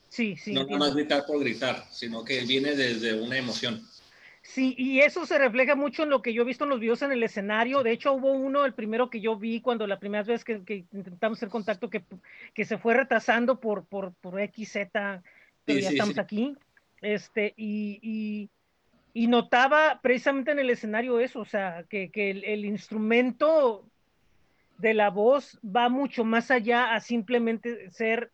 sí, 0.10 0.36
sí. 0.38 0.54
no 0.54 0.62
entiendo. 0.62 0.86
nomás 0.86 0.96
gritar 0.96 1.26
por 1.26 1.40
gritar, 1.40 1.86
sino 1.92 2.24
que 2.24 2.42
viene 2.42 2.76
desde 2.76 3.20
una 3.20 3.38
emoción. 3.38 3.82
Sí, 4.42 4.76
y 4.78 5.00
eso 5.00 5.26
se 5.26 5.40
refleja 5.40 5.76
mucho 5.76 6.04
en 6.04 6.10
lo 6.12 6.22
que 6.22 6.32
yo 6.32 6.44
he 6.44 6.46
visto 6.46 6.66
en 6.66 6.70
los 6.70 6.80
videos 6.80 7.02
en 7.02 7.12
el 7.12 7.24
escenario. 7.24 7.82
De 7.82 7.92
hecho, 7.92 8.14
hubo 8.14 8.32
uno, 8.32 8.64
el 8.66 8.76
primero 8.76 9.10
que 9.10 9.20
yo 9.20 9.36
vi 9.38 9.60
cuando 9.60 9.88
la 9.88 10.00
primera 10.00 10.24
vez 10.24 10.44
que, 10.44 10.64
que 10.64 10.86
intentamos 10.94 11.40
hacer 11.40 11.50
contacto, 11.50 11.90
que, 11.90 12.04
que 12.54 12.64
se 12.66 12.78
fue 12.78 12.94
retrasando 12.94 13.60
por, 13.60 13.86
por, 13.86 14.14
por 14.14 14.40
X, 14.40 14.72
Z, 14.74 15.24
pero 15.66 15.80
Sí, 15.80 15.84
ya 15.84 15.90
sí, 15.90 15.96
estamos 15.96 16.14
sí. 16.14 16.20
aquí. 16.20 16.56
Este, 17.02 17.54
y, 17.58 18.00
y, 18.04 18.50
y 19.14 19.28
notaba 19.28 20.00
precisamente 20.04 20.52
en 20.52 20.60
el 20.60 20.70
escenario 20.70 21.20
eso, 21.20 21.40
o 21.40 21.46
sea, 21.46 21.84
que, 21.90 22.12
que 22.12 22.30
el, 22.30 22.44
el 22.44 22.66
instrumento 22.66 23.90
de 24.78 24.94
la 24.94 25.10
voz 25.10 25.60
va 25.64 25.90
mucho 25.90 26.24
más 26.26 26.52
allá 26.52 26.94
a 26.94 27.00
simplemente 27.00 27.90
ser 27.92 28.32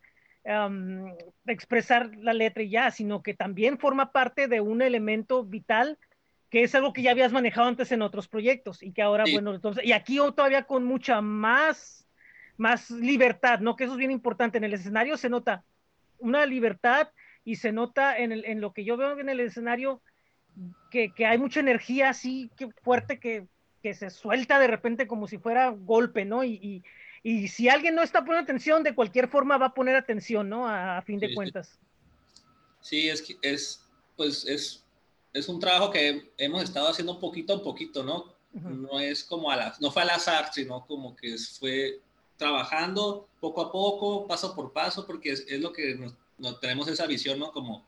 expresar 1.46 2.16
la 2.16 2.32
letra 2.32 2.64
y 2.64 2.70
ya, 2.70 2.90
sino 2.90 3.22
que 3.22 3.32
también 3.32 3.78
forma 3.78 4.10
parte 4.10 4.48
de 4.48 4.60
un 4.60 4.82
elemento 4.82 5.44
vital 5.44 5.98
que 6.50 6.64
es 6.64 6.74
algo 6.74 6.92
que 6.92 7.00
ya 7.02 7.12
habías 7.12 7.32
manejado 7.32 7.68
antes 7.68 7.92
en 7.92 8.02
otros 8.02 8.28
proyectos 8.28 8.82
y 8.82 8.92
que 8.92 9.02
ahora, 9.02 9.24
Sí. 9.24 9.32
bueno, 9.32 9.54
entonces, 9.54 9.84
y 9.84 9.92
aquí 9.92 10.16
todavía 10.16 10.64
con 10.64 10.84
mucha 10.84 11.22
más, 11.22 12.06
más 12.58 12.90
libertad, 12.90 13.60
¿no? 13.60 13.74
Que 13.74 13.84
eso 13.84 13.94
es 13.94 13.98
bien 13.98 14.10
importante. 14.10 14.58
En 14.58 14.64
el 14.64 14.74
escenario 14.74 15.16
se 15.16 15.30
nota 15.30 15.64
una 16.18 16.44
libertad 16.44 17.08
y 17.44 17.56
se 17.56 17.72
nota 17.72 18.18
en, 18.18 18.32
el, 18.32 18.44
en 18.44 18.60
lo 18.60 18.72
que 18.72 18.84
yo 18.84 18.98
veo 18.98 19.18
en 19.18 19.30
el 19.30 19.40
escenario 19.40 20.02
que, 20.90 21.14
que 21.14 21.24
hay 21.24 21.38
mucha 21.38 21.60
energía 21.60 22.10
así 22.10 22.50
que 22.56 22.68
fuerte 22.82 23.18
que, 23.18 23.46
que 23.82 23.94
se 23.94 24.10
suelta 24.10 24.58
de 24.58 24.68
repente 24.68 25.06
como 25.06 25.26
si 25.26 25.38
fuera 25.38 25.68
golpe, 25.70 26.24
¿no? 26.24 26.44
Y, 26.44 26.52
y, 26.62 26.84
y 27.22 27.48
si 27.48 27.68
alguien 27.68 27.94
no 27.94 28.02
está 28.02 28.20
poniendo 28.20 28.44
atención, 28.44 28.82
de 28.82 28.94
cualquier 28.94 29.28
forma 29.28 29.58
va 29.58 29.66
a 29.66 29.74
poner 29.74 29.96
atención, 29.96 30.48
¿no? 30.48 30.68
A, 30.68 30.98
a 30.98 31.02
fin 31.02 31.18
de 31.18 31.26
Sí, 31.26 31.30
sí. 31.32 31.36
cuentas. 31.36 31.78
Sí, 32.80 33.08
es 33.08 33.22
que 33.22 33.36
es, 33.42 33.84
pues 34.16 34.44
es, 34.46 34.84
es 35.32 35.48
un 35.48 35.60
trabajo 35.60 35.90
que 35.90 36.32
hemos 36.38 36.62
estado 36.62 36.88
haciendo 36.88 37.18
poquito 37.18 37.54
a 37.54 37.62
poquito, 37.62 38.02
¿no? 38.02 38.34
Ujú. 38.54 38.68
No 38.68 39.00
es 39.00 39.24
como 39.24 39.50
a 39.50 39.56
la, 39.56 39.74
no 39.80 39.90
fue 39.90 40.02
al 40.02 40.10
azar, 40.10 40.52
sino 40.52 40.84
como 40.86 41.16
que 41.16 41.36
fue 41.58 42.00
trabajando 42.36 43.28
poco 43.40 43.62
a 43.62 43.72
poco, 43.72 44.26
paso 44.26 44.54
por 44.54 44.72
paso, 44.72 45.06
porque 45.06 45.32
es, 45.32 45.44
es 45.48 45.60
lo 45.60 45.72
que 45.72 45.94
nos, 45.94 46.14
nos 46.38 46.60
tenemos 46.60 46.88
esa 46.88 47.06
visión, 47.06 47.38
¿no? 47.38 47.52
Como 47.52 47.84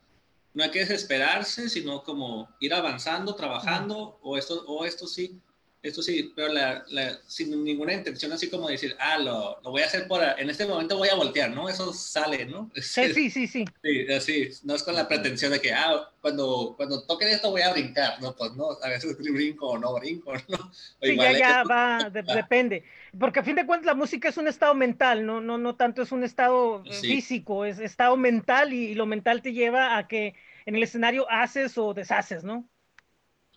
no 0.55 0.63
hay 0.63 0.71
que 0.71 0.79
desesperarse, 0.81 1.69
sino 1.69 2.05
como 2.05 2.49
ir 2.61 2.73
avanzando, 2.73 3.35
trabajando, 3.35 4.19
o 4.23 4.39
esto, 4.39 4.65
o 4.69 4.85
esto 4.85 5.09
sí, 5.09 5.41
Eso 5.85 6.01
sí, 6.01 6.33
pero 6.35 6.51
la, 6.51 6.83
sin 7.27 7.63
ninguna 7.63 7.93
intención 7.93 8.33
así 8.33 8.49
como 8.49 8.71
decir, 8.71 8.97
ah, 8.99 9.19
lo, 9.19 9.61
lo, 9.63 9.71
voy 9.71 9.83
a 9.83 9.85
hacer 9.85 10.09
por, 10.09 10.23
en 10.23 10.49
este 10.49 10.65
momento 10.67 10.97
voy 10.97 11.11
a 11.11 11.15
voltear, 11.15 11.51
¿no? 11.51 11.69
Eso 11.69 11.93
sale, 11.93 12.47
¿no? 12.47 12.71
Sí, 12.81 13.13
sí, 13.13 13.29
sí, 13.29 13.47
sí. 13.47 13.67
Sí, 13.83 14.11
así, 14.11 14.49
no 14.63 14.75
es 14.75 14.83
con 14.83 14.95
la 14.95 15.07
pretensión 15.07 15.53
de 15.53 15.61
que, 15.61 15.75
ah, 15.75 16.11
cuando, 16.23 16.73
cuando 16.79 17.03
toquen 17.03 17.29
esto 17.29 17.51
voy 17.51 17.61
a 17.61 17.71
brincar, 17.71 18.19
¿no? 18.23 18.35
Pues 18.35 18.55
no, 18.55 18.79
a 18.83 18.89
veces 18.89 19.15
brinco 19.19 19.69
o 19.69 19.79
no 19.79 19.93
brinco, 19.93 20.33
¿no? 20.49 20.73
sí, 21.03 21.17
ya, 21.19 21.33
ya 21.33 21.65
va, 21.65 22.09
depende. 22.11 22.83
Porque 23.21 23.41
a 23.41 23.45
fin 23.45 23.57
de 23.57 23.67
cuentas 23.67 23.85
la 23.85 23.95
música 23.95 24.31
es 24.31 24.39
un 24.39 24.49
estado 24.49 24.75
mental, 24.75 25.27
no, 25.27 25.43
no, 25.43 25.59
no 25.59 25.77
tanto 25.77 26.01
es 26.01 26.13
un 26.13 26.25
estado 26.25 26.83
eh, 26.87 26.95
físico, 26.95 27.67
es 27.67 27.79
estado 27.79 28.17
mental 28.17 28.73
y 28.73 28.95
lo 28.95 29.05
mental 29.05 29.43
te 29.43 29.53
lleva 29.53 29.99
a 29.99 30.09
que 30.09 30.35
en 30.65 30.77
el 30.77 30.83
escenario 30.83 31.31
haces 31.31 31.77
o 31.77 31.93
deshaces, 31.93 32.43
¿no? 32.43 32.67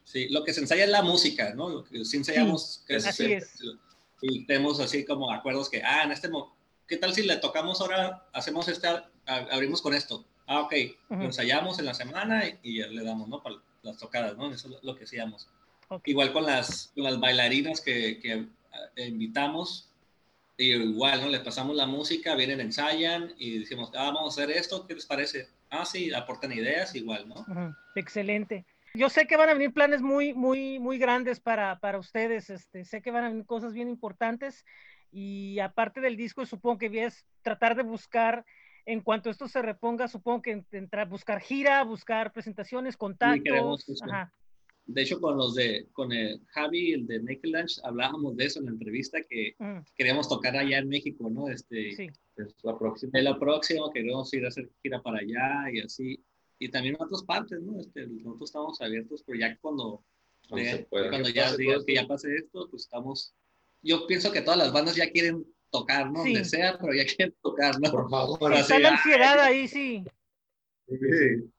Sí, 0.08 0.30
lo 0.30 0.46
que 0.46 0.54
se 0.54 0.62
ensaya 0.62 0.86
es 0.86 0.90
la 0.90 1.02
música, 1.02 1.54
¿no? 1.54 1.68
Lo 1.68 1.84
que 1.84 2.06
sí 2.06 2.16
ensayamos. 2.16 2.82
que 2.88 2.96
así 2.96 3.34
es. 3.34 3.60
Y 4.22 4.46
tenemos 4.46 4.80
así 4.80 5.04
como 5.04 5.30
acuerdos 5.30 5.70
que, 5.70 5.84
ah, 5.84 6.04
en 6.04 6.14
este 6.14 6.30
¿qué 6.88 6.96
tal 6.96 7.14
si 7.14 7.24
le 7.24 7.36
tocamos 7.36 7.82
ahora, 7.82 8.26
hacemos 8.32 8.70
este, 8.70 8.88
abrimos 9.26 9.82
con 9.82 9.94
esto? 9.94 10.24
Ah, 10.46 10.62
ok, 10.62 10.74
lo 11.10 11.26
ensayamos 11.26 11.78
en 11.80 11.86
la 11.86 11.94
semana 11.94 12.44
y, 12.64 12.82
le 12.82 13.04
damos, 13.04 13.28
¿no? 13.28 13.44
Para 13.44 13.58
las 13.84 13.98
tocadas, 13.98 14.38
¿no? 14.38 14.50
Eso 14.50 14.70
es 14.70 14.82
lo 14.82 14.96
que 14.96 15.04
hacíamos. 15.04 15.50
Igual 16.06 16.32
con 16.32 16.46
las, 16.46 16.94
las 16.96 17.20
bailarinas 17.20 17.82
que, 17.82 18.18
que 18.22 18.48
eh, 18.96 19.08
invitamos, 19.08 19.90
y 20.58 20.72
igual, 20.72 21.20
¿no? 21.20 21.28
Les 21.28 21.42
pasamos 21.42 21.76
la 21.76 21.86
música, 21.86 22.34
vienen, 22.36 22.62
ensayan 22.62 23.34
y 23.38 23.60
decimos, 23.60 23.92
ah, 23.94 24.10
vamos 24.14 24.40
a 24.40 24.42
hacer 24.42 24.56
esto, 24.56 24.88
¿qué 24.88 24.94
les 24.96 25.06
parece? 25.06 25.50
Ah, 25.70 25.84
sí, 25.84 26.14
aportan 26.14 26.54
ideas, 26.54 26.96
igual, 26.96 27.28
¿no? 27.28 27.76
Excelente 27.94 28.66
yo 28.98 29.10
sé 29.10 29.28
que 29.28 29.38
van 29.38 29.50
a 29.50 29.54
venir 29.54 29.74
planes 29.74 30.02
muy, 30.02 30.34
muy, 30.34 30.80
muy 30.80 30.98
grandes 30.98 31.40
para, 31.40 31.80
para 31.80 32.00
ustedes. 32.00 32.50
Este, 32.50 32.84
sé 32.84 33.02
que 33.02 33.12
van 33.12 33.24
a 33.24 33.30
venir 33.30 33.46
cosas 33.46 33.74
bien 33.74 33.88
importantes. 33.88 34.66
Y 35.12 35.60
aparte 35.60 36.02
del 36.02 36.18
disco, 36.18 36.46
supongo 36.46 36.80
que 36.80 37.06
es 37.06 37.26
tratar 37.42 37.76
de 37.76 37.84
buscar, 37.84 38.46
en 38.86 39.02
cuanto 39.02 39.30
esto 39.30 39.48
se 39.48 39.62
reponga, 39.62 40.08
supongo 40.08 40.42
que 40.42 40.64
entrar, 40.72 41.08
buscar 41.08 41.40
gira, 41.40 41.84
buscar 41.84 42.34
presentaciones, 42.34 42.98
contactos. 42.98 43.86
de 44.86 45.02
hecho, 45.02 45.22
con 45.22 45.38
los 45.38 45.56
de, 45.56 45.88
con 45.94 46.12
el 46.12 46.42
Javi, 46.48 46.94
el 46.94 47.08
de 47.08 47.22
Naked 47.22 47.50
Lunch, 47.50 47.80
hablábamos 47.84 48.36
de 48.36 48.46
eso 48.46 48.60
en 48.60 48.66
la 48.66 48.72
entrevista, 48.72 49.20
que 49.30 49.56
mm. 49.60 49.80
queríamos 49.96 50.28
tocar 50.28 50.56
allá 50.58 50.80
en 50.80 50.90
México, 50.90 51.30
¿no? 51.30 51.50
Este, 51.50 51.92
sí. 51.94 52.10
Pues, 52.36 52.56
la 52.64 52.78
próxima, 52.78 53.20
la 53.22 53.40
próxima 53.40 53.92
queremos 53.94 54.34
ir 54.34 54.46
a 54.46 54.50
hacer 54.50 54.70
gira 54.82 55.02
para 55.02 55.20
allá 55.20 55.72
y 55.72 55.82
así 55.82 56.24
y 56.60 56.70
también 56.70 56.96
en 56.96 57.02
otras 57.02 57.24
partes, 57.24 57.62
¿no? 57.62 57.80
Este, 57.80 58.08
nosotros 58.08 58.50
estamos 58.50 58.82
abiertos, 58.82 59.24
pero 59.26 59.40
ya 59.40 59.58
cuando, 59.60 60.04
cuando 60.50 61.30
ya 61.30 61.56
digas 61.56 61.84
que 61.86 61.96
ya 61.96 62.08
pase 62.08 62.36
esto, 62.36 62.68
pues 62.70 62.84
estamos, 62.84 63.34
yo 63.84 64.08
pienso 64.08 64.32
que 64.32 64.42
todas 64.42 64.58
las 64.58 64.74
bandas 64.74 64.96
ya 64.96 65.10
quieren 65.12 65.46
tocar, 65.72 66.12
¿no? 66.12 66.20
Donde 66.20 66.46
sea, 66.46 66.78
pero 66.80 66.94
ya 66.94 67.06
quieren 67.06 67.36
tocar, 67.42 67.80
¿no? 67.80 67.92
Por 67.92 68.10
favor. 68.10 68.54
Está 68.54 68.80
la 68.80 68.90
ansiedad 68.90 69.40
ahí, 69.40 69.68
sí. 69.68 70.04
Sí. 70.88 71.50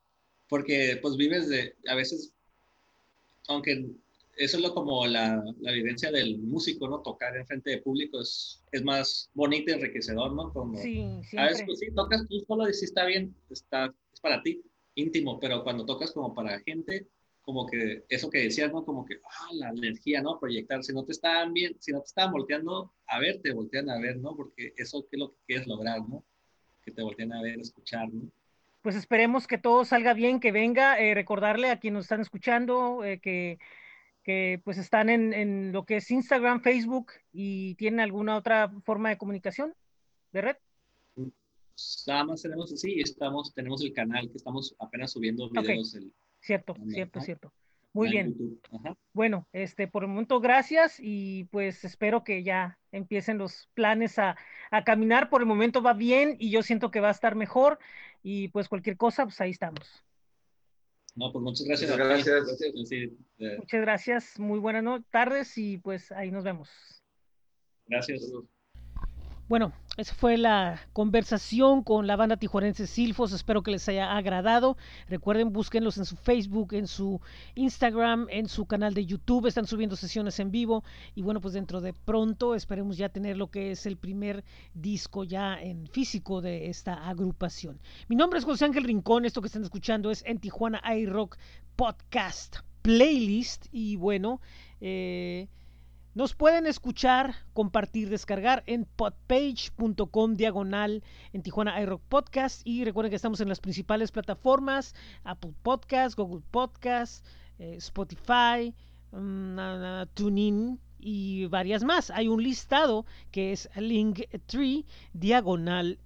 Porque 0.48 0.98
pues 1.02 1.16
vives 1.16 1.48
de, 1.48 1.76
a 1.88 1.94
veces, 1.94 2.32
aunque 3.48 3.84
eso 4.36 4.56
es 4.56 4.62
lo 4.62 4.72
como 4.72 5.06
la, 5.06 5.44
la, 5.60 5.72
vivencia 5.72 6.10
del 6.10 6.38
músico, 6.38 6.88
¿no? 6.88 7.00
Tocar 7.02 7.36
en 7.36 7.46
frente 7.46 7.70
de 7.70 7.78
público 7.78 8.20
es, 8.20 8.62
es 8.72 8.82
más 8.82 9.30
bonito 9.34 9.70
y 9.70 9.74
enriquecedor, 9.74 10.32
¿no? 10.32 10.52
Como, 10.52 10.80
sí, 10.80 11.04
A 11.36 11.46
veces, 11.46 11.64
pues 11.66 11.80
sí, 11.80 11.88
tocas 11.94 12.26
tú 12.28 12.40
solo 12.46 12.68
y 12.68 12.72
si 12.72 12.86
está 12.86 13.04
bien, 13.04 13.34
está, 13.50 13.92
es 14.12 14.20
para 14.20 14.42
ti 14.42 14.62
íntimo, 14.98 15.38
pero 15.38 15.62
cuando 15.62 15.86
tocas 15.86 16.12
como 16.12 16.34
para 16.34 16.60
gente, 16.60 17.06
como 17.42 17.66
que 17.66 18.04
eso 18.08 18.28
que 18.28 18.42
decías, 18.42 18.70
¿no? 18.72 18.84
Como 18.84 19.06
que, 19.06 19.20
ah, 19.24 19.48
la 19.54 19.70
energía, 19.70 20.20
¿no? 20.20 20.38
Proyectar, 20.38 20.84
si 20.84 20.92
no 20.92 21.04
te 21.04 21.12
estaban 21.12 21.54
bien, 21.54 21.76
si 21.78 21.92
no 21.92 22.00
te 22.00 22.06
estaban 22.06 22.32
volteando 22.32 22.92
a 23.06 23.18
ver, 23.18 23.40
te 23.40 23.52
voltean 23.52 23.88
a 23.88 23.98
ver, 23.98 24.18
¿no? 24.18 24.36
Porque 24.36 24.74
eso 24.76 25.06
es 25.10 25.18
lo 25.18 25.30
que 25.30 25.36
quieres 25.46 25.66
lograr, 25.66 26.06
¿no? 26.06 26.24
Que 26.84 26.90
te 26.90 27.02
volteen 27.02 27.32
a 27.32 27.40
ver, 27.40 27.58
escuchar, 27.58 28.12
¿no? 28.12 28.30
Pues 28.82 28.96
esperemos 28.96 29.46
que 29.46 29.58
todo 29.58 29.84
salga 29.84 30.14
bien, 30.14 30.40
que 30.40 30.52
venga, 30.52 31.00
eh, 31.00 31.14
recordarle 31.14 31.70
a 31.70 31.80
quienes 31.80 31.98
nos 31.98 32.04
están 32.04 32.20
escuchando 32.20 33.04
eh, 33.04 33.18
que, 33.18 33.58
que 34.22 34.60
pues 34.64 34.78
están 34.78 35.08
en 35.08 35.72
lo 35.72 35.84
que 35.84 35.96
es 35.96 36.10
Instagram, 36.10 36.60
Facebook 36.60 37.12
y 37.32 37.74
tienen 37.76 38.00
alguna 38.00 38.36
otra 38.36 38.70
forma 38.84 39.08
de 39.08 39.18
comunicación 39.18 39.74
de 40.32 40.42
red 40.42 40.56
nada 42.06 42.24
más 42.24 42.42
tenemos 42.42 42.72
así, 42.72 43.00
estamos, 43.00 43.52
tenemos 43.54 43.82
el 43.84 43.92
canal 43.92 44.30
que 44.30 44.36
estamos 44.36 44.74
apenas 44.78 45.12
subiendo 45.12 45.50
videos. 45.50 45.96
cierto, 46.40 46.74
cierto, 46.88 47.20
cierto. 47.20 47.52
Muy 47.92 48.10
bien. 48.10 48.36
Bueno, 49.12 49.48
este, 49.52 49.88
por 49.88 50.04
el 50.04 50.10
momento, 50.10 50.40
gracias 50.40 50.98
y 51.00 51.44
pues 51.44 51.84
espero 51.84 52.22
que 52.22 52.42
ya 52.42 52.78
empiecen 52.92 53.38
los 53.38 53.68
planes 53.74 54.18
a, 54.18 54.36
a, 54.70 54.84
caminar. 54.84 55.30
Por 55.30 55.40
el 55.40 55.46
momento 55.46 55.82
va 55.82 55.94
bien 55.94 56.36
y 56.38 56.50
yo 56.50 56.62
siento 56.62 56.90
que 56.90 57.00
va 57.00 57.08
a 57.08 57.12
estar 57.12 57.34
mejor 57.34 57.78
y 58.22 58.48
pues 58.48 58.68
cualquier 58.68 58.96
cosa, 58.96 59.24
pues 59.24 59.40
ahí 59.40 59.50
estamos. 59.50 60.04
No, 61.16 61.32
pues 61.32 61.42
muchas 61.42 61.66
gracias. 61.66 61.90
Muchas 61.90 62.06
gracias. 62.06 62.60
Eh. 63.38 63.56
Muchas 63.58 63.80
gracias. 63.80 64.38
Muy 64.38 64.60
buenas 64.60 65.02
tardes 65.10 65.58
y 65.58 65.78
pues 65.78 66.12
ahí 66.12 66.30
nos 66.30 66.44
vemos. 66.44 66.68
Gracias. 67.86 68.30
Bueno, 69.48 69.72
esa 69.96 70.14
fue 70.14 70.36
la 70.36 70.78
conversación 70.92 71.82
con 71.82 72.06
la 72.06 72.16
banda 72.16 72.36
tijuarense 72.36 72.86
Silfos. 72.86 73.32
Espero 73.32 73.62
que 73.62 73.70
les 73.70 73.88
haya 73.88 74.14
agradado. 74.14 74.76
Recuerden, 75.08 75.54
búsquenlos 75.54 75.96
en 75.96 76.04
su 76.04 76.16
Facebook, 76.16 76.74
en 76.74 76.86
su 76.86 77.22
Instagram, 77.54 78.26
en 78.28 78.46
su 78.46 78.66
canal 78.66 78.92
de 78.92 79.06
YouTube. 79.06 79.46
Están 79.46 79.66
subiendo 79.66 79.96
sesiones 79.96 80.38
en 80.38 80.50
vivo. 80.50 80.84
Y 81.14 81.22
bueno, 81.22 81.40
pues 81.40 81.54
dentro 81.54 81.80
de 81.80 81.94
pronto 81.94 82.54
esperemos 82.54 82.98
ya 82.98 83.08
tener 83.08 83.38
lo 83.38 83.46
que 83.46 83.70
es 83.70 83.86
el 83.86 83.96
primer 83.96 84.44
disco 84.74 85.24
ya 85.24 85.58
en 85.58 85.86
físico 85.86 86.42
de 86.42 86.68
esta 86.68 87.08
agrupación. 87.08 87.80
Mi 88.06 88.16
nombre 88.16 88.40
es 88.40 88.44
José 88.44 88.66
Ángel 88.66 88.84
Rincón. 88.84 89.24
Esto 89.24 89.40
que 89.40 89.46
están 89.46 89.62
escuchando 89.62 90.10
es 90.10 90.22
en 90.26 90.40
Tijuana 90.40 90.82
iRock 90.94 91.38
Podcast 91.74 92.56
Playlist. 92.82 93.64
Y 93.72 93.96
bueno, 93.96 94.42
eh 94.82 95.48
nos 96.18 96.34
pueden 96.34 96.66
escuchar, 96.66 97.36
compartir, 97.52 98.10
descargar 98.10 98.64
en 98.66 98.86
podpage.com 98.86 100.34
diagonal 100.34 101.04
en 101.32 101.44
Tijuana 101.44 101.80
iRock 101.80 102.02
Podcast. 102.08 102.62
Y 102.64 102.84
recuerden 102.84 103.10
que 103.10 103.14
estamos 103.14 103.40
en 103.40 103.48
las 103.48 103.60
principales 103.60 104.10
plataformas: 104.10 104.96
Apple 105.22 105.54
Podcast, 105.62 106.18
Google 106.18 106.42
Podcast, 106.50 107.24
eh, 107.60 107.76
Spotify, 107.76 108.74
um, 109.12 109.56
TuneIn 110.14 110.80
y 110.98 111.46
varias 111.46 111.84
más. 111.84 112.10
Hay 112.10 112.26
un 112.26 112.42
listado 112.42 113.06
que 113.30 113.52
es 113.52 113.70
Linktree 113.76 114.86
diagonal 115.12 116.00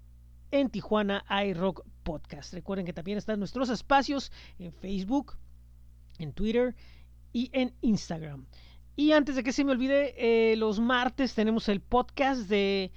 en 0.51 0.69
Tijuana 0.69 1.25
iRock 1.47 1.87
Podcast. 2.03 2.53
Recuerden 2.53 2.85
que 2.85 2.93
también 2.93 3.17
están 3.17 3.39
nuestros 3.39 3.71
espacios 3.71 4.31
en 4.59 4.75
Facebook, 4.75 5.39
en 6.19 6.35
Twitter 6.35 6.77
y 7.33 7.49
en 7.55 7.75
Instagram. 7.81 8.47
Y 8.95 9.13
antes 9.13 9.37
de 9.37 9.43
que 9.43 9.53
se 9.53 9.65
me 9.65 9.73
olvide, 9.73 10.15
eh, 10.17 10.57
los 10.57 10.81
martes 10.81 11.35
tenemos 11.35 11.69
el 11.69 11.81
podcast 11.81 12.43
de 12.49 12.91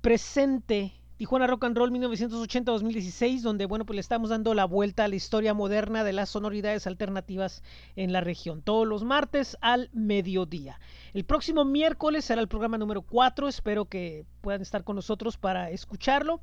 Presente 0.00 0.92
Tijuana 1.22 1.46
Rock 1.46 1.62
and 1.62 1.76
Roll 1.76 1.92
1980-2016, 1.92 3.42
donde 3.42 3.66
bueno, 3.66 3.86
pues 3.86 3.94
le 3.94 4.00
estamos 4.00 4.30
dando 4.30 4.54
la 4.54 4.64
vuelta 4.64 5.04
a 5.04 5.08
la 5.08 5.14
historia 5.14 5.54
moderna 5.54 6.02
de 6.02 6.12
las 6.12 6.30
sonoridades 6.30 6.88
alternativas 6.88 7.62
en 7.94 8.12
la 8.12 8.20
región. 8.20 8.60
Todos 8.60 8.88
los 8.88 9.04
martes 9.04 9.56
al 9.60 9.88
mediodía. 9.92 10.80
El 11.14 11.24
próximo 11.24 11.64
miércoles 11.64 12.24
será 12.24 12.40
el 12.40 12.48
programa 12.48 12.76
número 12.76 13.02
4. 13.02 13.46
Espero 13.46 13.84
que 13.84 14.26
puedan 14.40 14.62
estar 14.62 14.82
con 14.82 14.96
nosotros 14.96 15.36
para 15.36 15.70
escucharlo. 15.70 16.40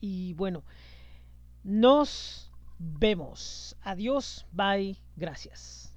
Y 0.00 0.34
bueno, 0.34 0.64
nos 1.62 2.50
vemos. 2.80 3.76
Adiós, 3.82 4.44
bye, 4.50 4.96
gracias. 5.14 5.95